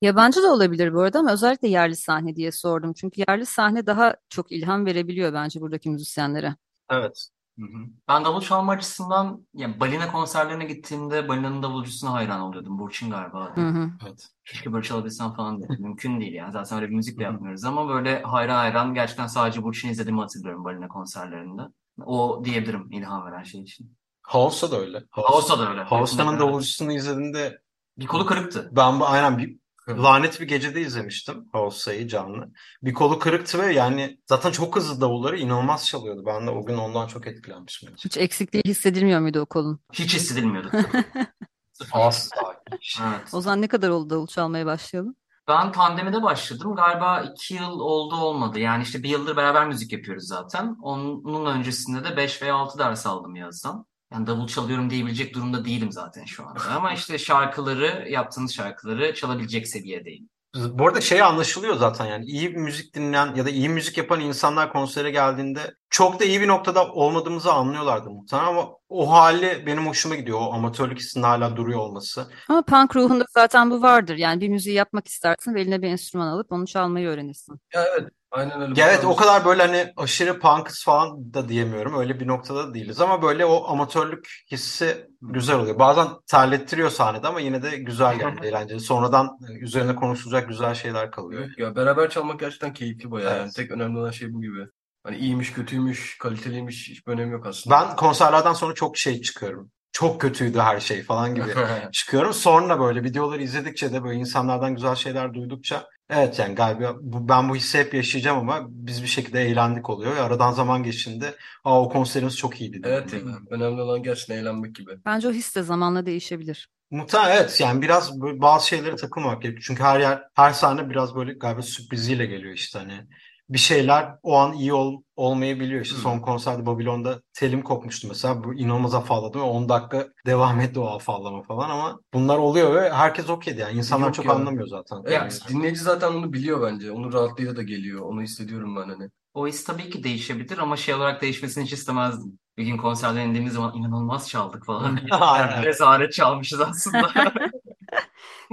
Yabancı 0.02 0.44
da 0.44 0.54
olabilir 0.54 0.94
bu 0.94 1.02
arada 1.02 1.20
ama 1.20 1.34
özellikle 1.34 1.68
yerli 1.68 1.96
sahne 1.96 2.36
diye 2.36 2.52
sordum. 2.52 2.94
Çünkü 2.94 3.24
yerli 3.28 3.46
sahne 3.46 3.86
daha 3.86 4.16
çok 4.30 4.52
ilham 4.52 4.86
verebiliyor 4.86 5.34
bence 5.34 5.62
buradaki 5.62 5.90
müzisyenlere. 5.90 6.56
Evet. 6.92 7.30
Hı 7.60 7.66
hı. 7.66 7.86
Ben 8.08 8.26
davul 8.26 8.42
çalma 8.42 8.72
açısından 8.72 9.48
ya 9.54 9.80
balina 9.80 10.12
konserlerine 10.12 10.66
gittiğimde 10.66 11.28
balinanın 11.28 11.64
davulcusuna 11.64 12.14
hayran 12.14 12.42
oluyordum. 12.42 12.80
Burçin 12.80 13.10
galiba. 13.12 13.52
Hı 13.56 13.62
hı. 13.68 13.90
Evet. 14.08 14.28
Keşke 14.46 14.74
böyle 14.74 14.84
çalabilsem 14.84 15.34
falan 15.34 15.62
dedim. 15.62 15.76
Mümkün 15.80 16.22
değil 16.22 16.34
yani. 16.34 16.52
Zaten 16.52 16.78
öyle 16.78 16.90
bir 16.90 16.96
müzik 16.96 17.20
de 17.20 17.24
yapmıyoruz 17.24 17.64
ama 17.64 17.88
böyle 17.90 18.22
hayran 18.22 18.56
hayran 18.56 18.94
gerçekten 18.94 19.28
sadece 19.28 19.64
Burçin'i 19.64 19.92
izlediğimi 19.92 20.22
hatırlıyorum 20.22 20.64
balina 20.64 20.88
konserlerinde. 20.88 21.62
O 22.06 22.42
diyebilirim 22.46 22.92
ilham 22.92 23.26
veren 23.26 23.44
şey 23.44 23.62
için. 23.62 23.98
Hausa 24.22 24.72
da 24.72 24.80
öyle. 24.80 25.04
Hausa 25.12 25.60
da 25.60 25.70
öyle. 25.70 25.82
Hausa'nın 25.84 26.24
Kesinlikle. 26.24 26.46
davulcusunu 26.48 26.92
izlediğinde 26.94 27.62
Bir 27.98 28.08
kolu 28.08 28.26
kırıktı. 28.26 28.70
ben 28.72 29.00
bu 29.00 29.06
aynen 29.08 29.38
bir 29.38 29.59
Hı. 29.90 30.04
lanet 30.04 30.42
bir 30.42 30.48
gecede 30.48 30.82
izlemiştim 30.82 31.46
Hausa'yı 31.52 32.08
canlı. 32.08 32.52
Bir 32.84 32.94
kolu 32.94 33.20
kırıktı 33.20 33.60
ve 33.60 33.74
yani 33.74 34.20
zaten 34.26 34.52
çok 34.52 34.76
hızlı 34.76 35.02
davulları 35.02 35.38
inanılmaz 35.38 35.88
çalıyordu. 35.88 36.24
Ben 36.26 36.48
de 36.48 36.52
o 36.52 36.66
gün 36.66 36.78
ondan 36.78 37.08
çok 37.08 37.28
etkilenmiştim. 37.28 37.94
Hiç 38.06 38.18
eksikliği 38.18 38.64
hissedilmiyor 38.66 39.20
muydu 39.20 39.40
o 39.40 39.46
kolun? 39.46 39.80
Hiç 39.94 40.16
hissedilmiyordu. 40.16 40.72
Asla. 41.92 42.56
Evet. 42.72 43.34
O 43.34 43.42
zaman 43.42 43.62
ne 43.62 43.68
kadar 43.68 43.90
oldu 43.90 44.10
davul 44.10 44.28
çalmaya 44.28 44.66
başlayalım? 44.66 45.16
Ben 45.48 45.72
pandemide 45.72 46.24
başladım. 46.24 46.76
Galiba 46.76 47.22
iki 47.22 47.54
yıl 47.54 47.80
oldu 47.80 48.16
olmadı. 48.16 48.60
Yani 48.60 48.84
işte 48.84 49.04
bir 49.04 49.10
yıldır 49.10 49.38
beraber 49.38 49.68
müzik 49.68 49.94
yapıyoruz 49.94 50.28
zaten. 50.28 50.78
Onun 50.82 51.46
öncesinde 51.46 52.04
de 52.04 52.18
5 52.18 52.42
veya 52.42 52.56
6 52.56 52.80
ders 52.80 53.06
aldım 53.06 53.36
yazdan. 53.36 53.86
Yani 54.12 54.28
davul 54.28 54.48
çalıyorum 54.48 54.90
diyebilecek 54.90 55.36
durumda 55.36 55.66
değilim 55.66 55.92
zaten 55.92 56.26
şu 56.26 56.48
anda. 56.48 56.60
Ama 56.76 56.94
işte 56.94 57.18
şarkıları, 57.18 58.10
yaptığınız 58.10 58.54
şarkıları 58.54 59.14
çalabilecek 59.14 59.68
seviyedeyim. 59.68 60.30
Bu 60.56 60.88
arada 60.88 61.02
şey 61.02 61.22
anlaşılıyor 61.22 61.76
zaten 61.76 62.06
yani 62.06 62.26
iyi 62.26 62.50
müzik 62.50 62.96
dinleyen 62.96 63.36
ya 63.36 63.46
da 63.46 63.50
iyi 63.50 63.70
müzik 63.70 63.98
yapan 63.98 64.20
insanlar 64.20 64.74
konsere 64.74 65.12
geldiğinde 65.12 65.74
çok 65.90 66.20
da 66.20 66.26
iyi 66.26 66.42
bir 66.42 66.48
noktada 66.48 66.92
olmadığımızı 66.92 67.54
anlıyorlardı 67.54 68.10
muhtemelen 68.10 68.48
ama 68.48 68.70
o 68.90 69.12
hali 69.12 69.64
benim 69.66 69.88
hoşuma 69.88 70.16
gidiyor. 70.16 70.40
O 70.42 70.54
amatörlük 70.54 71.00
hissinin 71.00 71.24
hala 71.24 71.56
duruyor 71.56 71.80
olması. 71.80 72.28
Ama 72.48 72.62
punk 72.62 72.96
ruhunda 72.96 73.26
zaten 73.34 73.72
bu 73.72 73.82
vardır. 73.82 74.16
Yani 74.16 74.42
bir 74.42 74.50
müziği 74.50 74.76
yapmak 74.76 75.08
istersin 75.08 75.54
ve 75.54 75.62
eline 75.62 75.82
bir 75.82 75.88
enstrüman 75.88 76.28
alıp 76.28 76.52
onu 76.52 76.68
çalmayı 76.68 77.08
öğrenirsin. 77.08 77.60
Ya 77.74 77.86
evet. 77.98 78.10
Aynen 78.32 78.62
öyle. 78.62 78.82
Ya 78.82 78.90
evet 78.90 79.06
o 79.06 79.16
kadar 79.16 79.46
böyle 79.46 79.62
hani 79.62 79.94
aşırı 79.98 80.40
punkız 80.40 80.84
falan 80.84 81.34
da 81.34 81.50
diyemiyorum. 81.50 82.00
Öyle 82.00 82.20
bir 82.20 82.28
noktada 82.28 82.68
da 82.68 82.74
değiliz 82.74 83.02
ama 83.02 83.22
böyle 83.22 83.46
o 83.46 83.68
amatörlük 83.68 84.44
hissi 84.52 85.08
güzel 85.22 85.60
oluyor. 85.60 85.80
Bazen 85.80 86.08
terlettiriyor 86.28 86.90
sahnede 86.90 87.28
ama 87.28 87.40
yine 87.40 87.62
de 87.62 87.78
güzel 87.78 88.20
yani 88.20 88.46
eğlenceli. 88.48 88.80
Sonradan 88.80 89.38
e, 89.50 89.54
üzerine 89.54 89.96
konuşulacak 89.96 90.50
güzel 90.50 90.74
şeyler 90.74 91.12
kalıyor. 91.12 91.50
Ya 91.58 91.76
beraber 91.76 92.10
çalmak 92.10 92.40
gerçekten 92.40 92.74
keyifli 92.74 93.12
bayağı. 93.12 93.32
Evet. 93.32 93.40
Yani 93.42 93.52
tek 93.52 93.72
önemli 93.72 94.00
olan 94.00 94.12
şey 94.12 94.34
bu 94.34 94.42
gibi. 94.42 94.66
Hani 95.04 95.18
iyiymiş, 95.18 95.54
kötüymüş, 95.54 96.18
kaliteliymiş 96.18 96.90
hiçbir 96.90 97.12
önemi 97.12 97.32
yok 97.32 97.46
aslında. 97.46 97.76
Ben 97.76 97.96
konserlerden 97.96 98.54
sonra 98.54 98.74
çok 98.74 98.98
şey 98.98 99.22
çıkıyorum. 99.22 99.72
Çok 100.00 100.22
kötüydü 100.22 100.60
her 100.60 100.80
şey 100.80 101.04
falan 101.04 101.36
gibi 101.36 101.46
çıkıyorum. 101.92 102.34
Sonra 102.34 102.80
böyle 102.80 103.04
videoları 103.04 103.44
izledikçe 103.44 103.94
de 103.94 104.04
böyle 104.04 104.20
insanlardan 104.20 104.76
güzel 104.76 104.96
şeyler 104.96 105.34
duydukça 105.34 105.88
evet 106.10 106.40
yani 106.40 106.56
galiba 106.56 106.96
bu, 107.02 107.30
ben 107.30 107.50
bu 107.50 107.56
hissi 107.56 107.80
hep 107.80 107.94
yaşayacağım 107.94 108.38
ama 108.38 108.68
biz 108.70 109.04
bir 109.04 109.08
şekilde 109.08 109.42
eğlendik 109.42 109.90
oluyor. 109.90 110.16
Ve 110.16 110.22
aradan 110.22 110.52
zaman 110.52 110.84
geçtiğinde 110.84 111.36
aa 111.64 111.82
o 111.82 111.90
konserimiz 111.90 112.38
çok 112.38 112.62
iyiydi. 112.62 112.82
Evet 112.84 113.12
diyorum. 113.12 113.30
ya. 113.30 113.38
Önemli 113.50 113.82
olan 113.82 114.04
gerçekten 114.04 114.36
eğlenmek 114.38 114.76
gibi. 114.76 114.92
Bence 115.06 115.28
o 115.28 115.32
his 115.32 115.56
de 115.56 115.64
zamanla 115.64 116.06
değişebilir. 116.06 116.70
Muhtemelen 116.92 117.38
evet 117.38 117.62
yani 117.62 117.82
biraz 117.82 118.22
bazı 118.22 118.68
şeylere 118.68 118.96
takılmak 118.96 119.42
gerekiyor. 119.42 119.64
Çünkü 119.68 119.84
her 119.84 120.00
yer 120.00 120.24
her 120.36 120.52
sahne 120.52 120.90
biraz 120.90 121.16
böyle 121.16 121.34
galiba 121.34 121.62
sürpriziyle 121.62 122.26
geliyor 122.26 122.54
işte 122.54 122.80
hani. 122.80 123.08
Bir 123.50 123.58
şeyler 123.58 124.16
o 124.24 124.36
an 124.36 124.54
iyi 124.54 124.74
ol, 124.74 125.02
olmayabiliyor. 125.16 125.82
İşte 125.82 125.98
son 125.98 126.20
konserde 126.20 126.66
Babilon'da 126.66 127.22
telim 127.34 127.62
kopmuştu 127.62 128.08
mesela. 128.08 128.44
Bu 128.44 128.54
inanılmaz 128.54 128.96
afalladım 128.96 129.42
ve 129.42 129.46
10 129.46 129.70
dakika 129.70 130.08
devam 130.26 130.60
etti 130.60 130.80
o 130.80 130.86
afallama 130.88 131.42
falan 131.42 131.70
ama 131.70 132.00
bunlar 132.14 132.38
oluyor 132.38 132.76
ve 132.76 132.90
herkes 132.94 133.30
okeydi 133.30 133.60
yani. 133.62 133.78
İnsanlar 133.78 134.06
Yok 134.06 134.16
çok 134.16 134.26
ya. 134.26 134.32
anlamıyor 134.32 134.68
zaten. 134.68 134.98
Evet, 135.06 135.14
Yani. 135.14 135.32
dinleyici 135.50 135.82
zaten 135.82 136.08
onu 136.08 136.34
biliyor 136.34 136.62
bence. 136.62 136.92
Onun 136.92 137.14
rahatlığıyla 137.14 137.56
da 137.56 137.64
geliyor. 137.64 138.02
Onu 138.02 138.22
hissediyorum 138.22 138.76
ben 138.76 138.90
hani. 138.90 139.10
O 139.34 139.48
his 139.48 139.64
tabii 139.64 139.90
ki 139.90 140.04
değişebilir 140.04 140.58
ama 140.58 140.78
şey 140.78 140.96
olarak 140.96 141.22
değişmesini 141.22 141.64
hiç 141.64 141.74
istemezdim. 141.74 142.40
Bir 142.58 142.66
gün 142.66 142.78
konserden 142.78 143.28
indiğimiz 143.28 143.54
zaman 143.54 143.76
inanılmaz 143.76 144.30
çaldık 144.30 144.66
falan. 144.66 145.00
Aynen. 145.12 145.64
Rezalet 145.64 146.14
çalmışız 146.14 146.62
aslında. 146.62 147.10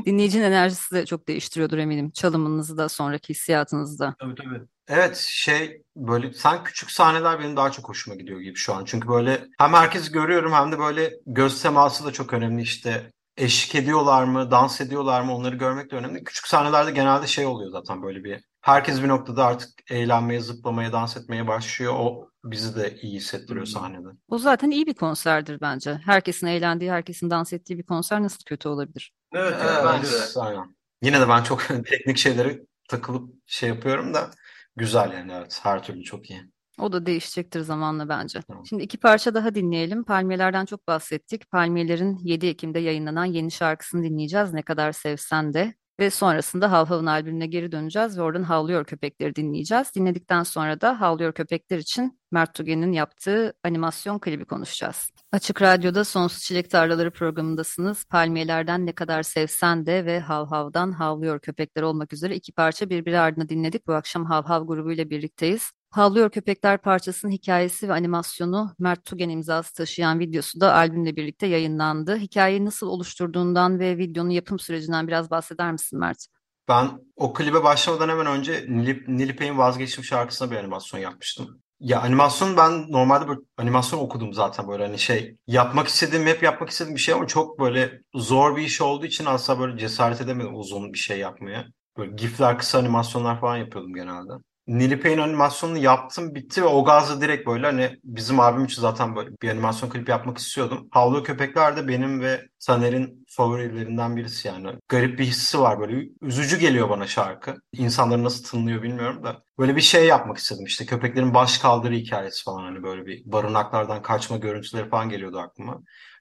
Dinleyicinin 0.06 0.44
enerjisi 0.44 0.94
de 0.94 1.06
çok 1.06 1.28
değiştiriyordur 1.28 1.78
eminim. 1.78 2.10
Çalımınızı 2.10 2.78
da 2.78 2.88
sonraki 2.88 3.30
hissiyatınızı 3.30 3.98
da. 3.98 4.14
Tabii 4.18 4.34
tabii. 4.34 4.62
Evet 4.88 5.16
şey 5.16 5.82
böyle 5.96 6.32
sen 6.32 6.64
küçük 6.64 6.90
sahneler 6.90 7.38
benim 7.40 7.56
daha 7.56 7.70
çok 7.70 7.88
hoşuma 7.88 8.16
gidiyor 8.16 8.40
gibi 8.40 8.56
şu 8.56 8.74
an. 8.74 8.84
Çünkü 8.84 9.08
böyle 9.08 9.44
hem 9.58 9.72
herkesi 9.74 10.12
görüyorum 10.12 10.52
hem 10.52 10.72
de 10.72 10.78
böyle 10.78 11.10
göz 11.26 11.62
teması 11.62 12.04
da 12.04 12.12
çok 12.12 12.32
önemli 12.32 12.62
işte. 12.62 13.10
Eşlik 13.36 13.74
ediyorlar 13.74 14.24
mı, 14.24 14.50
dans 14.50 14.80
ediyorlar 14.80 15.22
mı 15.22 15.34
onları 15.34 15.56
görmek 15.56 15.90
de 15.90 15.96
önemli. 15.96 16.24
Küçük 16.24 16.46
sahnelerde 16.46 16.90
genelde 16.90 17.26
şey 17.26 17.46
oluyor 17.46 17.70
zaten 17.70 18.02
böyle 18.02 18.24
bir. 18.24 18.44
Herkes 18.60 19.02
bir 19.02 19.08
noktada 19.08 19.46
artık 19.46 19.68
eğlenmeye, 19.90 20.40
zıplamaya, 20.40 20.92
dans 20.92 21.16
etmeye 21.16 21.46
başlıyor. 21.46 21.94
O 21.96 22.28
bizi 22.44 22.76
de 22.76 22.96
iyi 23.02 23.16
hissettiriyor 23.16 23.66
Hı. 23.66 23.70
sahnede. 23.70 24.08
O 24.28 24.38
zaten 24.38 24.70
iyi 24.70 24.86
bir 24.86 24.94
konserdir 24.94 25.60
bence. 25.60 26.00
Herkesin 26.04 26.46
eğlendiği, 26.46 26.92
herkesin 26.92 27.30
dans 27.30 27.52
ettiği 27.52 27.78
bir 27.78 27.82
konser 27.82 28.22
nasıl 28.22 28.44
kötü 28.46 28.68
olabilir? 28.68 29.12
Evet 29.32 29.52
ya 29.52 29.68
Evet, 29.72 29.84
bence 29.84 30.10
de. 30.10 30.40
aynen. 30.40 30.76
Yine 31.02 31.20
de 31.20 31.28
ben 31.28 31.42
çok 31.42 31.62
teknik 31.86 32.18
şeylere 32.18 32.60
takılıp 32.88 33.34
şey 33.46 33.68
yapıyorum 33.68 34.14
da 34.14 34.30
güzel 34.76 35.12
yani 35.12 35.32
evet 35.32 35.60
her 35.62 35.82
türlü 35.82 36.02
çok 36.02 36.30
iyi. 36.30 36.50
O 36.78 36.92
da 36.92 37.06
değişecektir 37.06 37.60
zamanla 37.60 38.08
bence. 38.08 38.40
Tamam. 38.48 38.66
Şimdi 38.66 38.82
iki 38.82 38.98
parça 38.98 39.34
daha 39.34 39.54
dinleyelim. 39.54 40.04
Palmiyelerden 40.04 40.64
çok 40.64 40.88
bahsettik. 40.88 41.50
Palmiyelerin 41.50 42.18
7 42.22 42.46
Ekim'de 42.46 42.78
yayınlanan 42.78 43.24
yeni 43.24 43.50
şarkısını 43.50 44.02
dinleyeceğiz. 44.02 44.52
Ne 44.52 44.62
kadar 44.62 44.92
sevsen 44.92 45.54
de. 45.54 45.74
Ve 46.00 46.10
sonrasında 46.10 46.72
Hav 46.72 46.86
Hav'ın 46.86 47.06
albümüne 47.06 47.46
geri 47.46 47.72
döneceğiz 47.72 48.18
ve 48.18 48.22
oradan 48.22 48.42
Havlıyor 48.42 48.84
Köpekleri 48.84 49.34
dinleyeceğiz. 49.34 49.94
Dinledikten 49.94 50.42
sonra 50.42 50.80
da 50.80 51.00
Havlıyor 51.00 51.32
Köpekler 51.32 51.78
için 51.78 52.20
Mert 52.30 52.54
Tügen'in 52.54 52.92
yaptığı 52.92 53.54
animasyon 53.64 54.18
klibi 54.18 54.44
konuşacağız. 54.44 55.10
Açık 55.32 55.62
Radyo'da 55.62 56.04
Sonsuz 56.04 56.42
Çilek 56.42 56.70
Tarlaları 56.70 57.10
programındasınız. 57.10 58.04
Palmiyelerden 58.04 58.86
Ne 58.86 58.92
Kadar 58.92 59.22
Sevsen 59.22 59.86
de 59.86 60.04
ve 60.04 60.20
Hav 60.20 60.46
Hav'dan 60.46 60.92
Havlıyor 60.92 61.40
Köpekler 61.40 61.82
olmak 61.82 62.12
üzere 62.12 62.34
iki 62.34 62.52
parça 62.52 62.90
birbiri 62.90 63.18
ardına 63.18 63.48
dinledik. 63.48 63.86
Bu 63.86 63.94
akşam 63.94 64.24
Hav 64.24 64.44
Hav 64.44 64.66
grubuyla 64.66 65.10
birlikteyiz. 65.10 65.70
Havlıyor 65.90 66.30
Köpekler 66.30 66.78
parçasının 66.78 67.32
hikayesi 67.32 67.88
ve 67.88 67.92
animasyonu 67.92 68.74
Mert 68.78 69.04
Tügen 69.04 69.28
imzası 69.28 69.74
taşıyan 69.74 70.18
videosu 70.18 70.60
da 70.60 70.74
albümle 70.74 71.16
birlikte 71.16 71.46
yayınlandı. 71.46 72.16
Hikayeyi 72.16 72.64
nasıl 72.64 72.86
oluşturduğundan 72.86 73.78
ve 73.78 73.98
videonun 73.98 74.30
yapım 74.30 74.58
sürecinden 74.58 75.08
biraz 75.08 75.30
bahseder 75.30 75.72
misin 75.72 75.98
Mert? 75.98 76.26
Ben 76.68 76.90
o 77.16 77.32
klibe 77.32 77.62
başlamadan 77.62 78.08
hemen 78.08 78.26
önce 78.26 78.64
Nilip, 78.68 79.08
Nilipek'in 79.08 79.58
Vazgeçtim 79.58 80.04
şarkısına 80.04 80.50
bir 80.50 80.56
animasyon 80.56 81.00
yapmıştım. 81.00 81.62
Ya 81.80 82.00
animasyon 82.00 82.56
ben 82.56 82.92
normalde 82.92 83.28
böyle 83.28 83.40
animasyon 83.56 83.98
okudum 84.00 84.32
zaten 84.32 84.68
böyle 84.68 84.86
hani 84.86 84.98
şey 84.98 85.36
yapmak 85.46 85.88
istediğim 85.88 86.26
hep 86.26 86.42
yapmak 86.42 86.70
istediğim 86.70 86.96
bir 86.96 87.00
şey 87.00 87.14
ama 87.14 87.26
çok 87.26 87.58
böyle 87.60 88.00
zor 88.14 88.56
bir 88.56 88.62
iş 88.62 88.80
olduğu 88.80 89.06
için 89.06 89.24
asla 89.24 89.58
böyle 89.60 89.78
cesaret 89.78 90.20
edemedim 90.20 90.54
uzun 90.56 90.92
bir 90.92 90.98
şey 90.98 91.18
yapmaya. 91.18 91.66
Böyle 91.96 92.12
gifler 92.12 92.58
kısa 92.58 92.78
animasyonlar 92.78 93.40
falan 93.40 93.56
yapıyordum 93.56 93.94
genelde. 93.94 94.32
Nilipek'in 94.66 95.18
animasyonunu 95.18 95.78
yaptım 95.78 96.34
bitti 96.34 96.62
ve 96.62 96.66
o 96.66 96.84
gazla 96.84 97.20
direkt 97.20 97.46
böyle 97.46 97.66
hani 97.66 98.00
bizim 98.04 98.40
abim 98.40 98.64
için 98.64 98.82
zaten 98.82 99.16
böyle 99.16 99.30
bir 99.42 99.50
animasyon 99.50 99.90
klip 99.90 100.08
yapmak 100.08 100.38
istiyordum. 100.38 100.88
Havlu 100.90 101.22
Köpekler 101.22 101.76
de 101.76 101.88
benim 101.88 102.20
ve 102.20 102.48
Taner'in 102.66 103.24
favorilerinden 103.28 104.16
birisi 104.16 104.48
yani. 104.48 104.68
Garip 104.88 105.18
bir 105.18 105.24
hissi 105.24 105.60
var 105.60 105.80
böyle 105.80 106.08
üzücü 106.22 106.58
geliyor 106.58 106.90
bana 106.90 107.06
şarkı. 107.06 107.54
İnsanları 107.72 108.24
nasıl 108.24 108.44
tınlıyor 108.44 108.82
bilmiyorum 108.82 109.24
da. 109.24 109.42
Böyle 109.58 109.76
bir 109.76 109.80
şey 109.80 110.06
yapmak 110.06 110.38
istedim 110.38 110.64
işte 110.64 110.86
köpeklerin 110.86 111.34
baş 111.34 111.58
kaldırı 111.58 111.94
hikayesi 111.94 112.44
falan 112.44 112.62
hani 112.64 112.82
böyle 112.82 113.06
bir 113.06 113.22
barınaklardan 113.32 114.02
kaçma 114.02 114.36
görüntüleri 114.36 114.88
falan 114.88 115.08
geliyordu 115.08 115.38
aklıma. 115.38 115.74